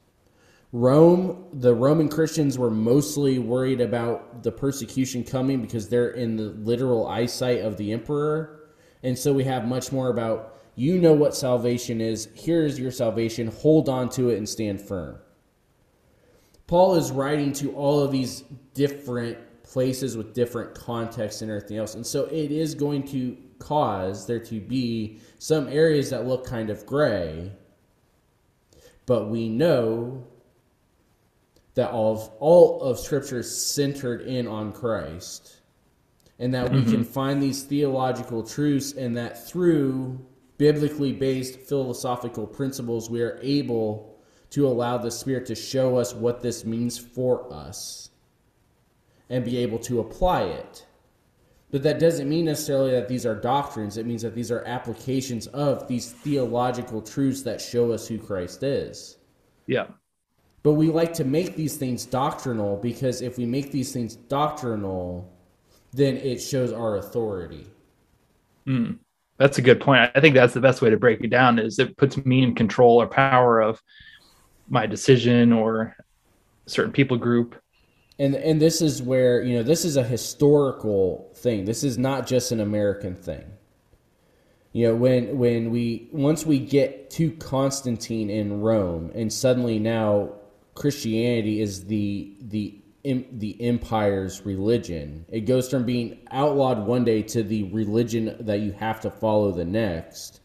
[0.72, 6.44] Rome, the Roman Christians were mostly worried about the persecution coming because they're in the
[6.44, 8.70] literal eyesight of the emperor.
[9.02, 12.30] And so we have much more about you know what salvation is.
[12.36, 13.48] Here is your salvation.
[13.48, 15.18] Hold on to it and stand firm.
[16.68, 18.44] Paul is writing to all of these
[18.76, 21.96] different places with different contexts and everything else.
[21.96, 26.70] And so it is going to cause there to be some areas that look kind
[26.70, 27.52] of gray.
[29.08, 30.28] But we know
[31.80, 35.62] that all of, all of Scripture is centered in on Christ,
[36.38, 36.92] and that we mm-hmm.
[36.92, 40.20] can find these theological truths, and that through
[40.58, 46.42] biblically based philosophical principles, we are able to allow the Spirit to show us what
[46.42, 48.10] this means for us
[49.30, 50.86] and be able to apply it.
[51.72, 53.96] But that doesn't mean necessarily that these are doctrines.
[53.96, 58.64] It means that these are applications of these theological truths that show us who Christ
[58.64, 59.18] is.
[59.66, 59.86] Yeah.
[60.62, 65.32] But we like to make these things doctrinal because if we make these things doctrinal,
[65.94, 67.66] then it shows our authority.
[68.68, 69.00] Mm,
[69.38, 70.12] that's a good point.
[70.14, 72.56] I think that's the best way to break it down is it puts me in
[72.56, 73.82] control or power of
[74.68, 75.96] my decision or
[76.66, 77.56] certain people group.
[78.20, 81.64] And and this is where, you know, this is a historical thing.
[81.64, 83.46] This is not just an American thing.
[84.74, 90.34] You know, when when we once we get to Constantine in Rome and suddenly now
[90.80, 95.26] Christianity is the the the empire's religion.
[95.28, 99.52] It goes from being outlawed one day to the religion that you have to follow
[99.52, 100.40] the next.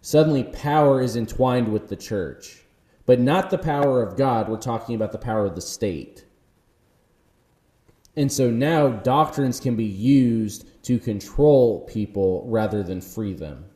[0.00, 2.64] Suddenly, power is entwined with the church,
[3.04, 4.48] but not the power of God.
[4.48, 6.24] We're talking about the power of the state.
[8.16, 13.69] And so now doctrines can be used to control people rather than free them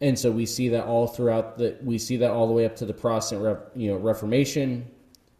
[0.00, 2.76] and so we see that all throughout the we see that all the way up
[2.76, 4.90] to the Protestant you know Reformation.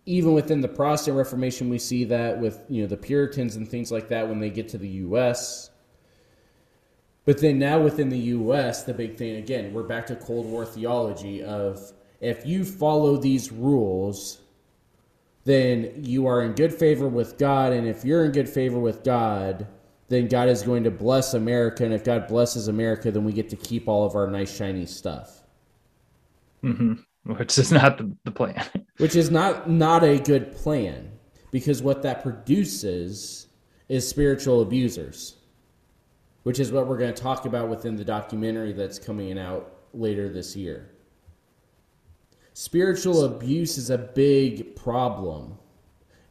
[0.07, 3.91] Even within the Protestant Reformation, we see that with you know the Puritans and things
[3.91, 5.71] like that when they get to the U.S.
[7.25, 10.65] But then now within the U.S., the big thing again, we're back to Cold War
[10.65, 14.41] theology of if you follow these rules,
[15.45, 19.05] then you are in good favor with God, and if you're in good favor with
[19.05, 19.67] God,
[20.11, 21.85] then God is going to bless America.
[21.85, 24.85] And if God blesses America, then we get to keep all of our nice, shiny
[24.85, 25.45] stuff.
[26.65, 26.95] Mm-hmm.
[27.33, 28.63] Which is not the, the plan.
[28.99, 31.13] Which is not not a good plan
[31.53, 33.47] because what that produces
[33.89, 35.37] is spiritual abusers,
[36.43, 40.29] which is what we're going to talk about within the documentary that's coming out later
[40.29, 40.91] this year.
[42.53, 45.59] Spiritual abuse is a big problem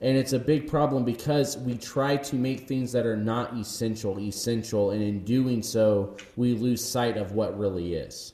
[0.02, 4.18] and it's a big problem because we try to make things that are not essential
[4.20, 4.92] essential.
[4.92, 8.34] And in doing so, we lose sight of what really is.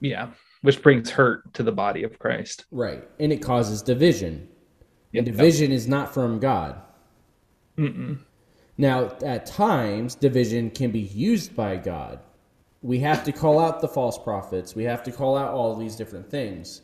[0.00, 0.30] Yeah.
[0.62, 2.64] Which brings hurt to the body of Christ.
[2.72, 3.04] Right.
[3.20, 4.48] And it causes division.
[5.12, 5.20] Yep.
[5.20, 6.80] And division is not from God.
[7.78, 8.18] Mm-mm.
[8.76, 12.20] Now, at times, division can be used by God.
[12.80, 14.74] We have to call out the false prophets.
[14.74, 16.82] We have to call out all these different things.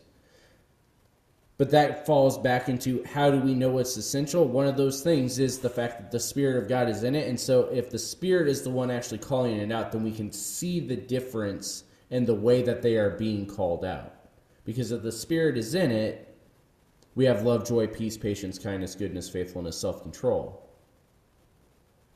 [1.58, 4.46] But that falls back into how do we know what's essential?
[4.46, 7.28] One of those things is the fact that the Spirit of God is in it.
[7.28, 10.30] And so if the Spirit is the one actually calling it out, then we can
[10.30, 14.14] see the difference in the way that they are being called out.
[14.64, 16.36] Because if the Spirit is in it,
[17.16, 20.64] we have love, joy, peace, patience, kindness, goodness, faithfulness, self control.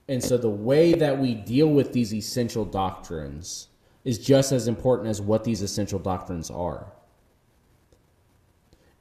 [0.08, 3.68] And so the way that we deal with these essential doctrines
[4.04, 6.92] is just as important as what these essential doctrines are.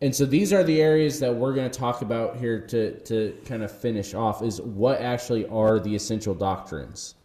[0.02, 3.38] And so these are the areas that we're going to talk about here to to
[3.46, 7.16] kind of finish off is what actually are the essential doctrines.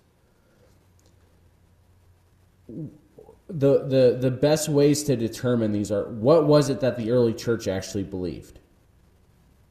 [2.69, 7.33] The the the best ways to determine these are what was it that the early
[7.33, 8.61] church actually believed?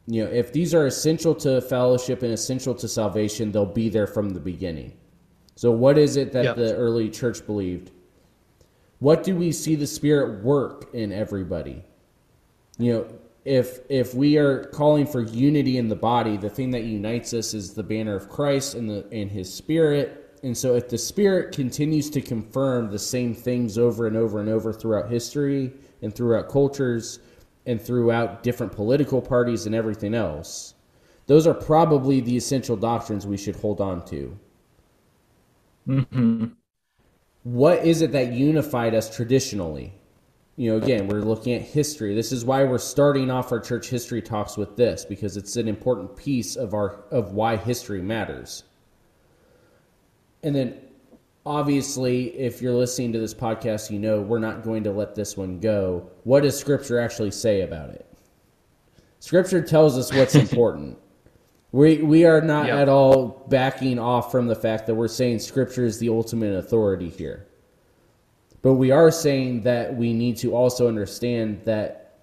[0.08, 4.08] You know if these are essential to fellowship and essential to salvation they'll be there
[4.08, 4.94] from the beginning.
[5.56, 6.56] So what is it that yep.
[6.56, 7.92] the early church believed?
[9.00, 11.84] What do we see the spirit work in everybody
[12.78, 13.08] you know
[13.46, 17.54] if if we are calling for unity in the body the thing that unites us
[17.54, 20.22] is the banner of christ and the and his spirit.
[20.44, 24.48] And so if the spirit continues to confirm the same things over and over and
[24.48, 25.74] over throughout history
[26.04, 27.18] and throughout cultures
[27.66, 30.76] and throughout different political parties and everything else
[31.26, 34.38] those are probably the essential doctrines we should hold on to.
[35.88, 36.46] Mm-hmm.
[37.44, 39.94] what is it that unified us traditionally
[40.58, 42.16] you know, again, we're looking at history.
[42.16, 45.68] This is why we're starting off our church history talks with this because it's an
[45.68, 48.64] important piece of our of why history matters.
[50.44, 50.80] And then
[51.46, 55.36] obviously, if you're listening to this podcast, you know we're not going to let this
[55.36, 56.10] one go.
[56.24, 58.06] What does scripture actually say about it?
[59.20, 60.98] Scripture tells us what's important.
[61.74, 62.78] We we are not yep.
[62.78, 67.10] at all backing off from the fact that we're saying scripture is the ultimate authority
[67.10, 67.48] here.
[68.66, 72.16] But we are saying that we need to also understand that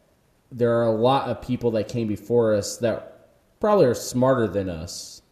[0.51, 3.28] there are a lot of people that came before us that
[3.61, 5.22] probably are smarter than us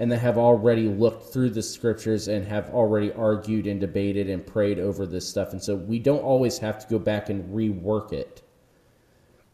[0.00, 4.44] and that have already looked through the scriptures and have already argued and debated and
[4.44, 5.52] prayed over this stuff.
[5.52, 8.42] And so we don't always have to go back and rework it.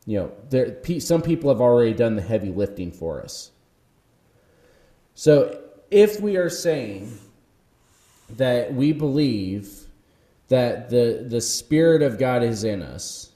[0.07, 3.51] You know, there, some people have already done the heavy lifting for us.
[5.15, 5.61] So
[5.91, 7.13] if we are saying
[8.31, 9.78] that we believe
[10.49, 13.33] that the the spirit of God is in us.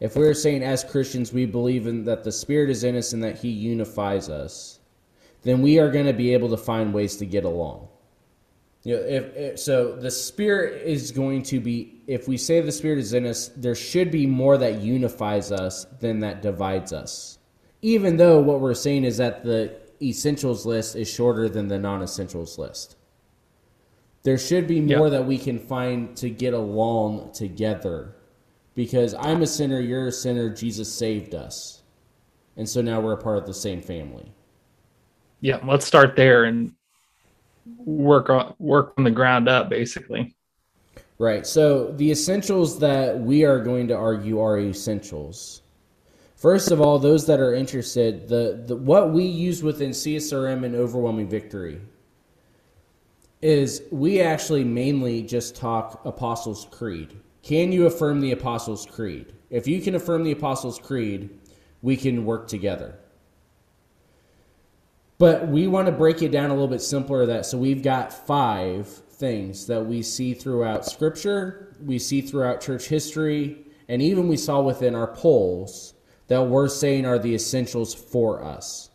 [0.00, 3.22] If we're saying as Christians we believe in that the spirit is in us and
[3.22, 4.80] that he unifies us,
[5.42, 7.88] then we are going to be able to find ways to get along.
[8.82, 12.72] You know, if, if, so the spirit is going to be if we say the
[12.72, 17.38] spirit is in us, there should be more that unifies us than that divides us.
[17.80, 22.58] Even though what we're saying is that the essentials list is shorter than the non-essentials
[22.58, 22.96] list.
[24.24, 25.12] There should be more yep.
[25.12, 28.16] that we can find to get along together.
[28.74, 31.82] Because I'm a sinner, you're a sinner, Jesus saved us.
[32.56, 34.32] And so now we're a part of the same family.
[35.40, 36.72] Yeah, let's start there and
[37.76, 40.34] work on work from the ground up basically.
[41.18, 41.46] Right.
[41.46, 45.62] So the essentials that we are going to argue are essentials.
[46.34, 50.74] First of all, those that are interested, the, the what we use within CSRM and
[50.74, 51.80] overwhelming victory
[53.44, 57.20] is we actually mainly just talk Apostles' Creed.
[57.42, 59.34] Can you affirm the Apostles' Creed?
[59.50, 61.28] If you can affirm the Apostles' Creed,
[61.82, 62.98] we can work together.
[65.18, 68.14] But we want to break it down a little bit simpler that so we've got
[68.26, 73.58] five things that we see throughout scripture, we see throughout church history,
[73.90, 75.92] and even we saw within our polls
[76.28, 78.88] that we're saying are the essentials for us.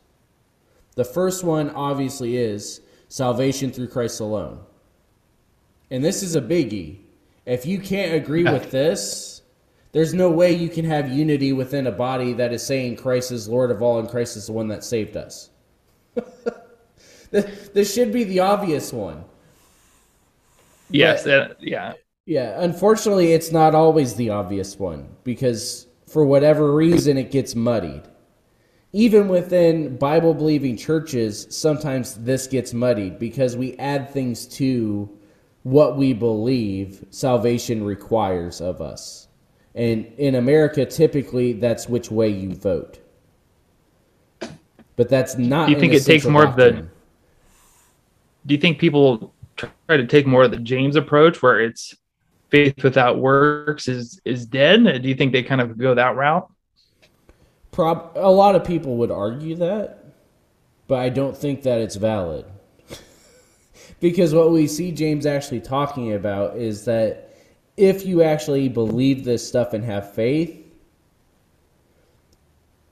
[0.95, 4.59] The first one obviously is salvation through Christ alone.
[5.91, 6.99] And this is a biggie.
[7.45, 9.41] If you can't agree with this,
[9.91, 13.49] there's no way you can have unity within a body that is saying Christ is
[13.49, 15.49] Lord of all and Christ is the one that saved us.
[17.31, 19.25] this should be the obvious one.
[20.91, 21.93] Yes, but, yeah.
[22.25, 28.03] Yeah, unfortunately, it's not always the obvious one because for whatever reason it gets muddied
[28.91, 35.09] even within Bible believing churches, sometimes this gets muddied because we add things to
[35.63, 39.27] what we believe salvation requires of us.
[39.75, 42.99] And in America, typically that's which way you vote.
[44.95, 45.67] But that's not.
[45.67, 46.67] Do you think it takes more doctrine.
[46.67, 46.89] of the?
[48.47, 51.95] Do you think people try to take more of the James approach, where it's
[52.49, 54.83] faith without works is is dead?
[55.01, 56.51] Do you think they kind of go that route?
[57.79, 60.03] Prob- a lot of people would argue that,
[60.87, 62.43] but I don't think that it's valid.
[64.01, 67.33] because what we see James actually talking about is that
[67.77, 70.61] if you actually believe this stuff and have faith,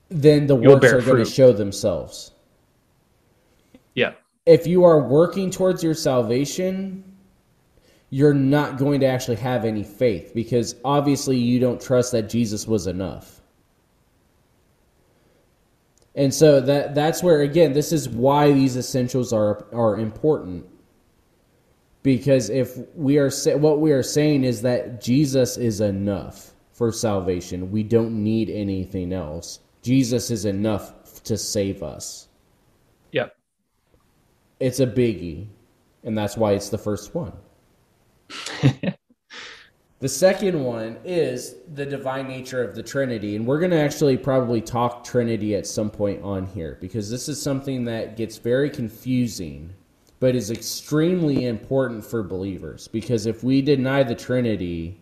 [0.08, 2.32] then the works are going to show themselves.
[3.94, 4.14] Yeah.
[4.46, 7.04] If you are working towards your salvation,
[8.10, 12.66] you're not going to actually have any faith because obviously you don't trust that Jesus
[12.66, 13.38] was enough.
[16.18, 20.66] And so that that's where again this is why these essentials are are important.
[22.02, 27.72] Because if we are what we are saying is that Jesus is enough for salvation.
[27.72, 29.60] We don't need anything else.
[29.84, 32.28] Jesus is enough to save us.
[33.12, 33.36] Yep.
[34.60, 35.48] It's a biggie,
[36.04, 37.34] and that's why it's the first one.
[40.00, 44.16] the second one is the divine nature of the Trinity, and we're going to actually
[44.16, 48.70] probably talk Trinity at some point on here because this is something that gets very
[48.70, 49.74] confusing
[50.20, 55.00] but is extremely important for believers because if we deny the Trinity,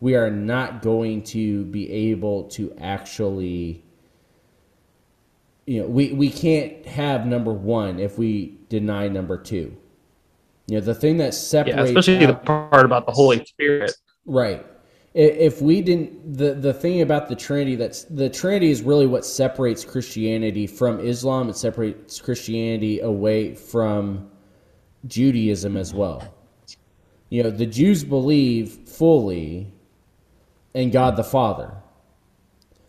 [0.00, 3.82] we are not going to be able to actually
[5.66, 9.76] you know we, we can't have number one if we deny number two.
[10.66, 13.94] You know the thing that separates yeah, especially out, the part about the holy spirit
[14.28, 14.64] right
[15.14, 19.24] if we didn't the the thing about the trinity that's the trinity is really what
[19.24, 24.30] separates christianity from islam it separates christianity away from
[25.06, 26.22] judaism as well
[27.30, 29.72] you know the jews believe fully
[30.74, 31.72] in god the father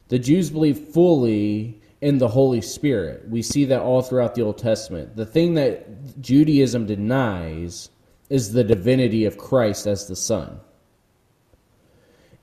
[0.10, 3.28] the jews believe fully in the Holy Spirit.
[3.28, 5.16] We see that all throughout the Old Testament.
[5.16, 7.90] The thing that Judaism denies
[8.30, 10.60] is the divinity of Christ as the Son.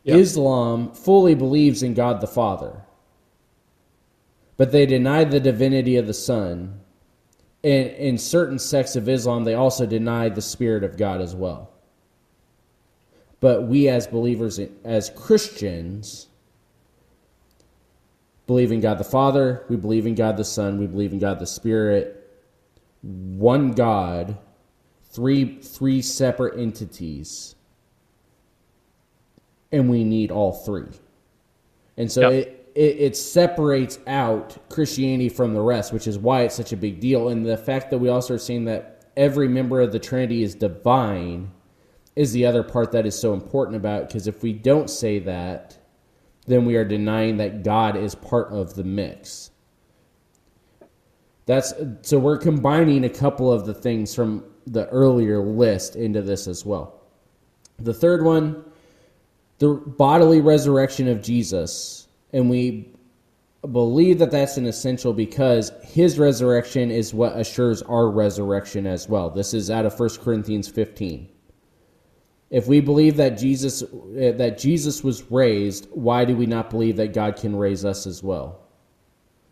[0.06, 0.18] Yep.
[0.18, 2.82] Islam fully believes in God the Father,
[4.56, 6.80] but they deny the divinity of the Son.
[7.64, 11.70] And in certain sects of Islam, they also deny the Spirit of God as well.
[13.40, 16.28] But we, as believers, as Christians,
[18.46, 21.40] believe in God the Father, we believe in God the Son, we believe in God
[21.40, 22.30] the Spirit,
[23.02, 24.38] one God,
[25.10, 27.55] three three separate entities.
[29.76, 30.88] And we need all three.
[31.98, 32.32] And so yep.
[32.32, 36.76] it, it, it separates out Christianity from the rest, which is why it's such a
[36.76, 37.28] big deal.
[37.28, 40.54] And the fact that we also are seeing that every member of the Trinity is
[40.54, 41.50] divine
[42.14, 45.76] is the other part that is so important about because if we don't say that,
[46.46, 49.50] then we are denying that God is part of the mix.
[51.44, 56.48] That's so we're combining a couple of the things from the earlier list into this
[56.48, 57.02] as well.
[57.78, 58.64] The third one,
[59.58, 62.92] the bodily resurrection of Jesus, and we
[63.72, 69.30] believe that that's an essential because his resurrection is what assures our resurrection as well.
[69.30, 71.28] This is out of 1 Corinthians 15.
[72.50, 73.82] If we believe that Jesus
[74.16, 78.06] eh, that Jesus was raised, why do we not believe that God can raise us
[78.06, 78.60] as well?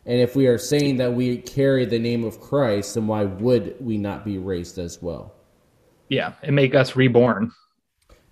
[0.06, 3.74] And if we are saying that we carry the name of Christ, then why would
[3.80, 5.34] we not be raised as well?
[6.08, 7.50] Yeah, and make us reborn.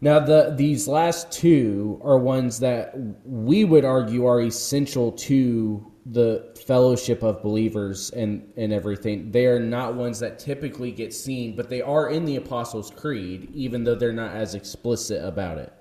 [0.03, 2.93] Now, the these last two are ones that
[3.25, 9.31] we would argue are essential to the fellowship of believers and and everything.
[9.31, 13.49] They are not ones that typically get seen but they are in the apostles creed
[13.55, 15.73] even though they're not as explicit about it.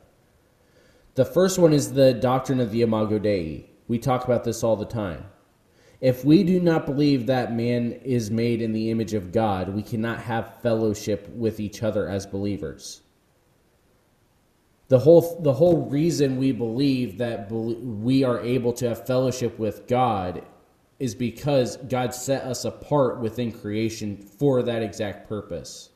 [1.16, 3.72] The first one is the doctrine of the imago dei.
[3.88, 5.26] We talk about this all the time.
[6.00, 9.82] If we do not believe that man is made in the image of god we
[9.82, 13.02] cannot have fellowship with each other as believers
[14.92, 19.88] the whole the whole reason we believe that we are able to have fellowship with
[19.88, 20.44] God
[21.00, 25.92] is because God set us apart within creation for that exact purpose.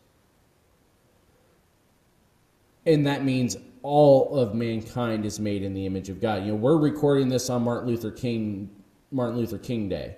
[2.85, 6.45] And that means all of mankind is made in the image of God.
[6.45, 8.69] You know, we're recording this on Martin Luther King
[9.11, 10.15] Martin Luther King Day.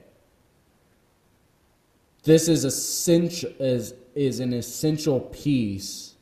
[2.21, 6.13] This is essential is is an essential piece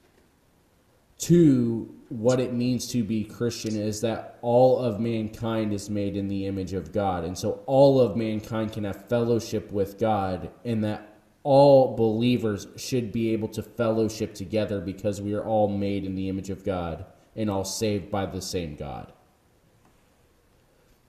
[1.18, 6.28] to what it means to be Christian is that all of mankind is made in
[6.28, 7.26] the image of God.
[7.26, 13.12] And so all of mankind can have fellowship with God, and that all believers should
[13.12, 17.06] be able to fellowship together because we are all made in the image of God
[17.36, 19.12] and all saved by the same God.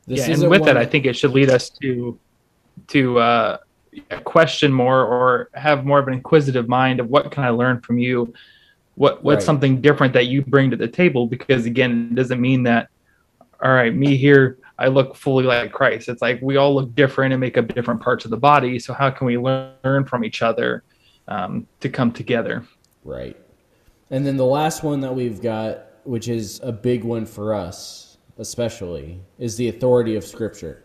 [0.06, 2.18] This yeah, and with that, I think it should lead us to
[2.88, 3.58] to uh,
[4.24, 7.98] question more or have more of an inquisitive mind of what can I learn from
[7.98, 8.34] you
[8.96, 9.46] what what's right.
[9.46, 11.26] something different that you bring to the table?
[11.26, 12.88] Because again it doesn't mean that
[13.62, 16.08] all right me here i look fully like christ.
[16.08, 18.78] It's like we all look different and make up different parts of the body.
[18.78, 20.82] So how can we learn from each other
[21.28, 22.64] um, to come together?
[23.04, 23.36] Right.
[24.10, 28.18] And then the last one that we've got which is a big one for us
[28.38, 30.84] especially is the authority of scripture.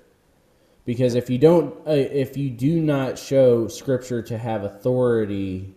[0.86, 5.76] Because if you don't uh, if you do not show scripture to have authority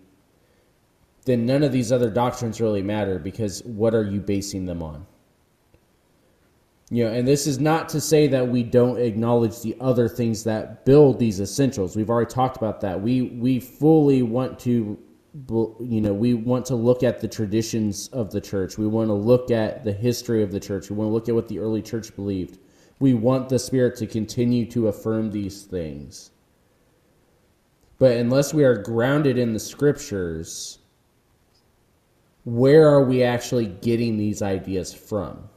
[1.25, 5.07] then none of these other doctrines really matter because what are you basing them on?
[6.91, 10.45] You know, and this is not to say that we don't acknowledge the other things
[10.45, 11.97] that build these essentials.
[11.97, 13.01] We've already talked about that.
[13.01, 14.99] We we fully want to
[15.49, 18.79] you know, we want to look at the traditions of the church.
[18.79, 20.91] We want to look at the history of the church.
[20.91, 22.59] We want to look at what the early church believed.
[23.01, 26.31] We want the Spirit to continue to affirm these things.
[27.99, 30.79] But unless we are grounded in the scriptures,
[32.45, 35.49] where are we actually getting these ideas from?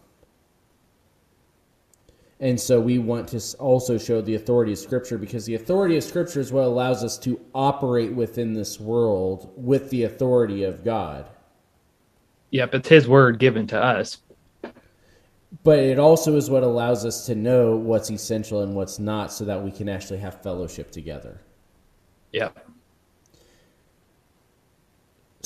[2.40, 6.04] And so we want to also show the authority of Scripture because the authority of
[6.04, 11.28] Scripture is what allows us to operate within this world with the authority of God.
[12.52, 14.20] Yep, it's His word given to us.
[15.64, 19.44] But it also is what allows us to know what's essential and what's not so
[19.46, 21.42] that we can actually have fellowship together.
[22.34, 22.67] Yep.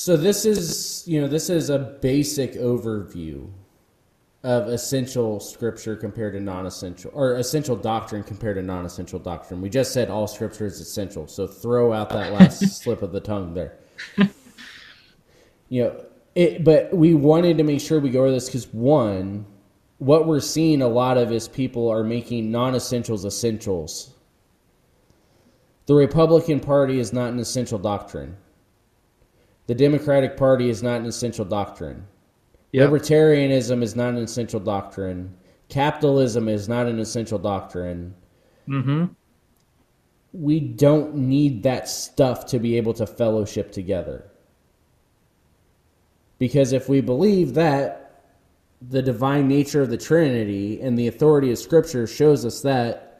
[0.01, 3.47] So this is, you know, this is a basic overview
[4.41, 9.61] of essential scripture compared to non-essential or essential doctrine compared to non-essential doctrine.
[9.61, 13.19] We just said all scripture is essential, so throw out that last slip of the
[13.19, 13.77] tongue there.
[15.69, 19.45] You know, it, but we wanted to make sure we go over this because one,
[19.99, 24.15] what we're seeing a lot of is people are making non-essentials essentials.
[25.85, 28.35] The Republican Party is not an essential doctrine.
[29.71, 32.05] The Democratic Party is not an essential doctrine.
[32.73, 32.89] Yep.
[32.89, 35.33] Libertarianism is not an essential doctrine.
[35.69, 38.13] Capitalism is not an essential doctrine.
[38.67, 39.05] Mm-hmm.
[40.33, 44.29] We don't need that stuff to be able to fellowship together.
[46.37, 48.25] Because if we believe that
[48.81, 53.10] the divine nature of the Trinity and the authority of Scripture shows us that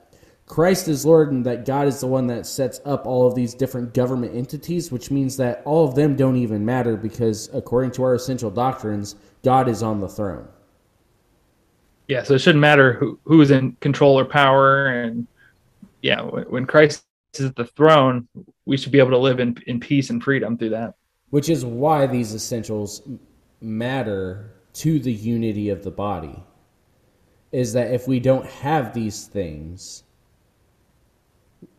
[0.51, 3.53] Christ is Lord and that God is the one that sets up all of these
[3.53, 8.03] different government entities, which means that all of them don't even matter because, according to
[8.03, 10.45] our essential doctrines, God is on the throne.
[12.09, 15.25] Yeah, so it shouldn't matter who who's in control or power, and
[16.01, 18.27] yeah, when Christ is at the throne,
[18.65, 20.95] we should be able to live in in peace and freedom through that.
[21.29, 23.03] Which is why these essentials
[23.61, 26.43] matter to the unity of the body.
[27.53, 30.03] Is that if we don't have these things,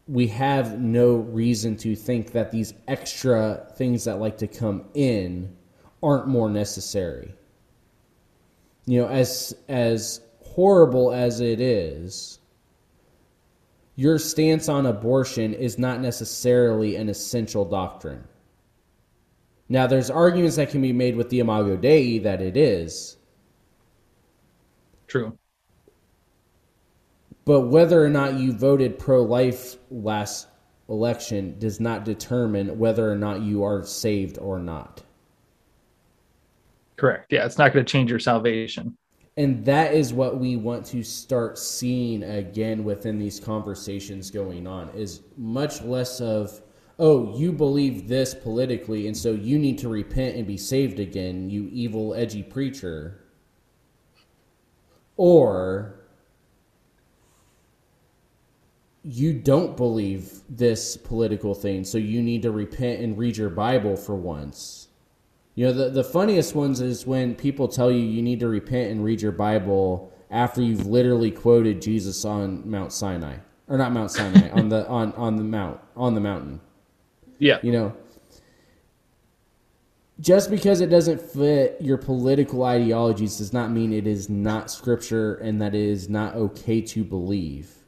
[0.09, 5.57] we have no reason to think that these extra things that like to come in
[6.03, 7.35] aren't more necessary
[8.87, 12.41] you know, as as horrible as it is,
[13.97, 18.25] your stance on abortion is not necessarily an essential doctrine.
[19.69, 23.17] Now, there's arguments that can be made with the Imago Dei that it is.
[25.07, 25.39] True.
[27.45, 30.49] But whether or not you voted pro life last
[30.89, 35.03] election does not determine whether or not you are saved or not.
[36.97, 37.33] Correct.
[37.33, 38.97] Yeah, it's not going to change your salvation.
[39.37, 44.91] And that is what we want to start seeing again within these conversations going on
[44.91, 46.61] is much less of
[46.99, 51.51] oh, you believe this politically, and so you need to repent and be saved again,
[51.51, 53.25] you evil, edgy preacher.
[55.17, 56.02] Or
[59.05, 63.97] you don't believe this political thing, so you need to repent and read your Bible
[63.97, 64.89] for once.
[65.55, 68.91] You know, the, the funniest ones is when people tell you you need to repent
[68.91, 73.37] and read your Bible after you've literally quoted Jesus on Mount Sinai.
[73.69, 76.61] Or not Mount Sinai, on the on, on the mount on the mountain.
[77.39, 77.59] Yeah.
[77.63, 77.97] You know.
[80.21, 85.35] Just because it doesn't fit your political ideologies does not mean it is not scripture
[85.37, 87.82] and that it is not okay to believe.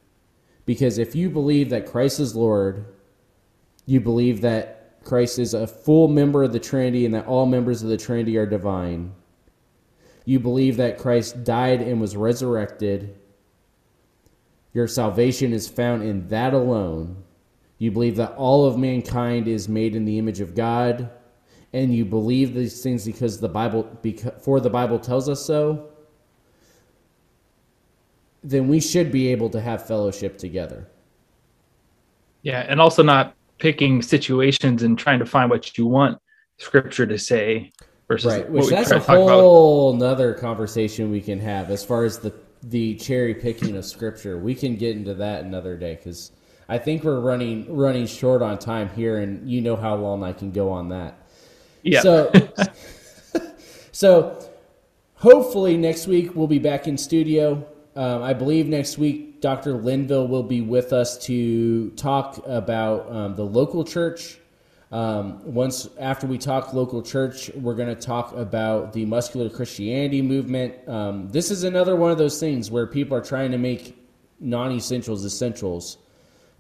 [0.67, 2.87] Because if you believe that Christ is Lord,
[3.87, 7.83] you believe that Christ is a full member of the Trinity and that all members
[7.83, 9.13] of the Trinity are divine.
[10.25, 13.19] You believe that Christ died and was resurrected.
[14.73, 17.23] Your salvation is found in that alone.
[17.79, 21.11] You believe that all of mankind is made in the image of God,
[21.73, 25.91] and you believe these things because the Bible because, for the Bible tells us so.
[28.45, 30.87] Then we should be able to have fellowship together.
[32.43, 36.19] Yeah, and also not picking situations and trying to find what you want
[36.59, 37.73] scripture to say
[38.07, 42.33] versus right which that's a whole nother conversation we can have as far as the
[42.71, 44.39] the cherry picking of scripture.
[44.39, 46.33] We can get into that another day because
[46.69, 50.33] i think we're running running short on time here and you know how long i
[50.33, 51.19] can go on that.
[51.83, 52.01] Yeah.
[52.01, 52.33] So
[53.93, 54.51] so
[55.15, 57.67] hopefully next week we'll be back in studio
[57.97, 59.75] um, i believe next week Dr.
[59.75, 64.39] Linville will be with us to talk about um, the local church.
[64.91, 70.23] Um, once after we talk local church, we're going to talk about the muscular Christianity
[70.23, 70.89] movement.
[70.89, 74.03] Um, this is another one of those things where people are trying to make
[74.41, 75.99] non essentials essentials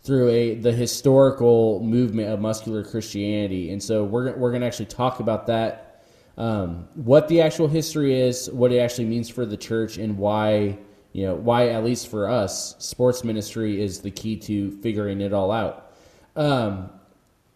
[0.02, 4.92] through a the historical movement of muscular Christianity, and so we're we're going to actually
[4.92, 6.04] talk about that,
[6.36, 10.76] um, what the actual history is, what it actually means for the church, and why
[11.14, 15.32] you know why at least for us, sports ministry is the key to figuring it
[15.32, 15.92] all out.
[16.34, 16.90] Um,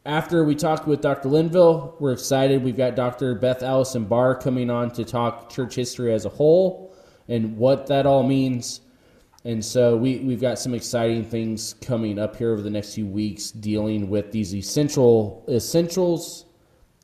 [0.06, 1.28] after we talked with Dr.
[1.28, 2.62] Linville, we're excited.
[2.62, 3.34] We've got Dr.
[3.34, 6.94] Beth Allison Barr coming on to talk church history as a whole
[7.26, 8.80] and what that all means.
[9.44, 13.06] And so we, we've got some exciting things coming up here over the next few
[13.06, 16.46] weeks dealing with these essential essentials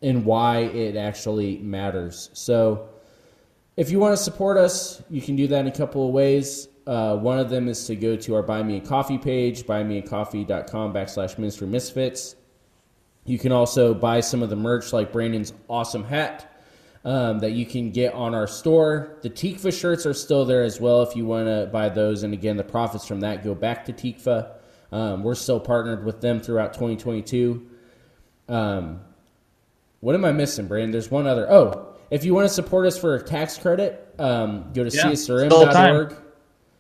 [0.03, 2.31] and why it actually matters.
[2.33, 2.91] So
[3.77, 6.69] if you want to support us, you can do that in a couple of ways.
[6.87, 10.93] Uh, one of them is to go to our Buy Me a Coffee page, buymeacoffee.com
[10.93, 12.37] backslash ministry misfits.
[13.25, 16.55] You can also buy some of the merch like Brandon's awesome hat
[17.05, 19.19] um, that you can get on our store.
[19.23, 22.23] The Tikva shirts are still there as well if you want to buy those.
[22.23, 24.53] And again, the profits from that go back to Tikva.
[24.93, 27.67] Um, we're still partnered with them throughout 2022.
[28.49, 29.01] Um,
[30.01, 30.93] what am I missing, Brandon?
[30.93, 31.51] There's one other.
[31.51, 35.07] Oh, if you want to support us for a tax credit, um, go to yeah,
[35.07, 36.15] csrm.org.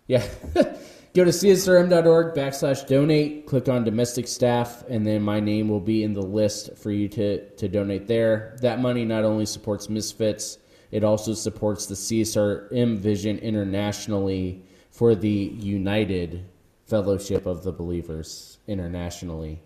[0.07, 0.24] Yeah.
[1.14, 6.03] Go to csrm.org backslash donate, click on domestic staff, and then my name will be
[6.03, 8.57] in the list for you to, to donate there.
[8.62, 10.59] That money not only supports Misfits,
[10.91, 16.45] it also supports the CSRM vision internationally for the United
[16.87, 19.61] Fellowship of the Believers internationally.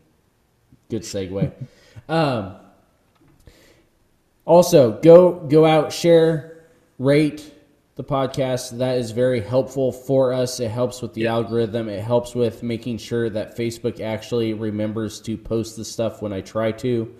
[0.91, 1.51] Good segue.
[2.11, 2.57] um,
[4.49, 6.65] also, go go out, share,
[6.99, 7.55] rate,
[7.97, 8.79] the podcast.
[8.79, 10.59] That is very helpful for us.
[10.59, 11.33] It helps with the yeah.
[11.33, 11.89] algorithm.
[11.91, 16.41] It helps with making sure that Facebook actually remembers to post the stuff when I
[16.41, 17.15] try to.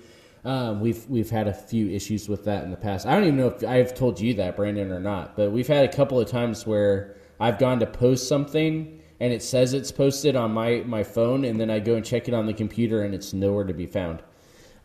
[0.45, 3.07] Um, we've we've had a few issues with that in the past.
[3.07, 5.37] I don't even know if I've told you that, Brandon, or not.
[5.37, 9.43] But we've had a couple of times where I've gone to post something and it
[9.43, 12.47] says it's posted on my my phone, and then I go and check it on
[12.47, 14.23] the computer, and it's nowhere to be found.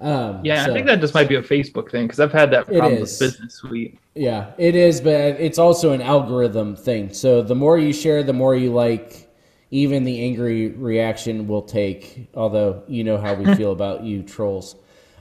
[0.03, 2.51] Um, yeah, so, I think that just might be a Facebook thing because I've had
[2.51, 3.97] that problem with Business Suite.
[4.15, 7.13] Yeah, it is, but it's also an algorithm thing.
[7.13, 9.29] So the more you share, the more you like.
[9.71, 12.27] Even the angry reaction will take.
[12.35, 14.75] Although you know how we feel about you trolls,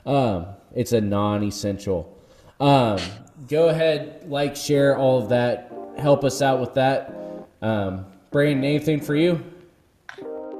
[0.05, 2.15] um, it's a non-essential.
[2.59, 2.99] Um,
[3.47, 5.71] go ahead, like, share all of that.
[5.97, 7.15] Help us out with that.
[7.63, 9.43] Um, Brandon, anything for you?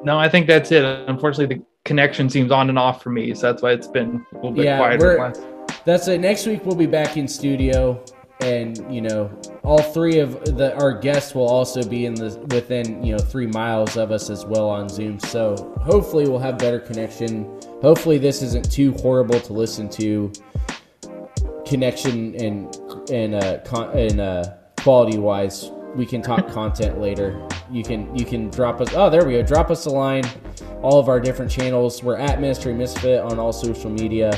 [0.04, 0.84] No, I think that's it.
[0.84, 4.36] Unfortunately, the connection seems on and off for me, so that's why it's been a
[4.36, 5.34] little bit yeah, quieter.
[5.86, 6.20] That's it.
[6.20, 8.04] Next week we'll be back in studio,
[8.40, 9.30] and you know,
[9.64, 13.48] all three of the our guests will also be in the within you know three
[13.48, 15.20] miles of us as well on Zoom.
[15.20, 17.46] So hopefully we'll have better connection.
[17.82, 20.32] Hopefully this isn't too horrible to listen to.
[21.66, 24.44] Connection and and uh, con- and uh,
[24.78, 27.48] quality wise, we can talk content later.
[27.72, 28.90] You can you can drop us.
[28.94, 29.44] Oh, there we go.
[29.44, 30.26] Drop us a line
[30.84, 32.04] all of our different channels.
[32.04, 34.38] We're at Ministry Misfit on all social media.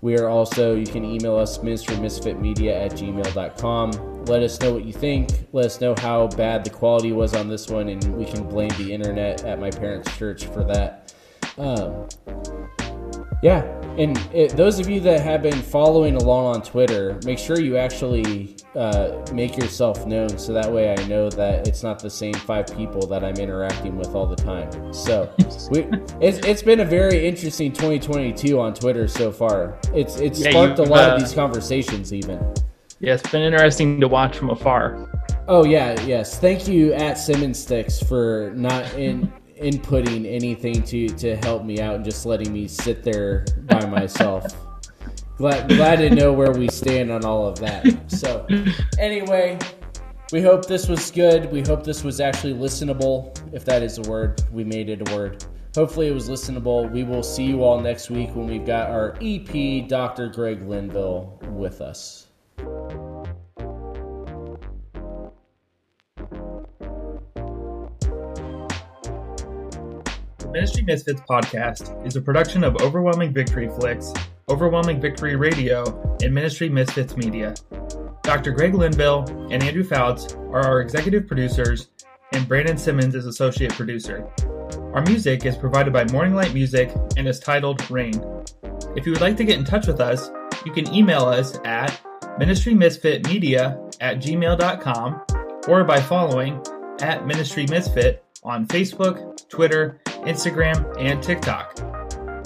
[0.00, 4.24] We are also, you can email us ministrymisfitmedia at gmail.com.
[4.26, 5.48] Let us know what you think.
[5.52, 8.70] Let us know how bad the quality was on this one, and we can blame
[8.78, 11.12] the internet at my parents' church for that.
[11.58, 12.06] Um,
[13.42, 13.62] yeah,
[13.98, 17.76] and it, those of you that have been following along on Twitter, make sure you
[17.76, 22.34] actually uh, make yourself known so that way I know that it's not the same
[22.34, 24.92] five people that I'm interacting with all the time.
[24.92, 25.32] So
[25.70, 25.86] we,
[26.20, 29.78] it's, it's been a very interesting 2022 on Twitter so far.
[29.94, 32.38] It's it's yeah, sparked a lot uh, of these conversations even.
[33.00, 35.08] Yeah, it's been interesting to watch from afar.
[35.48, 36.38] Oh yeah, yes.
[36.38, 41.94] Thank you at Simmons Sticks for not in inputting anything to to help me out
[41.94, 44.46] and just letting me sit there by myself.
[45.36, 48.10] glad glad to know where we stand on all of that.
[48.10, 48.46] So
[48.98, 49.58] anyway,
[50.32, 51.50] we hope this was good.
[51.52, 54.42] We hope this was actually listenable, if that is a word.
[54.52, 55.44] We made it a word.
[55.74, 56.90] Hopefully it was listenable.
[56.90, 60.28] We will see you all next week when we've got our EP, Dr.
[60.28, 62.25] Greg Linville, with us.
[70.56, 74.14] Ministry Misfits podcast is a production of Overwhelming Victory Flicks,
[74.48, 77.54] Overwhelming Victory Radio, and Ministry Misfits Media.
[78.22, 78.52] Dr.
[78.52, 81.90] Greg Linville and Andrew Fouts are our executive producers,
[82.32, 84.26] and Brandon Simmons is associate producer.
[84.94, 88.14] Our music is provided by Morning Light Music and is titled Rain.
[88.96, 90.30] If you would like to get in touch with us,
[90.64, 92.00] you can email us at
[92.40, 95.22] ministrymisfitmedia at gmail.com
[95.68, 96.62] or by following
[97.02, 101.78] at Ministry Misfit on Facebook, Twitter, Instagram, and TikTok.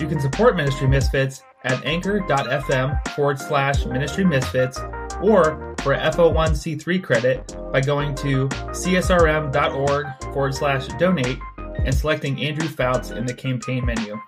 [0.00, 4.78] You can support Ministry Misfits at anchor.fm forward slash ministry misfits
[5.22, 13.10] or for 501C3 credit by going to csrm.org forward slash donate and selecting Andrew Fouts
[13.10, 14.18] in the campaign menu.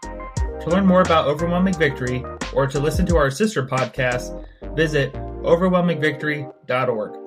[0.60, 4.44] To learn more about Overwhelming Victory or to listen to our sister podcast,
[4.76, 7.21] visit overwhelmingvictory.org.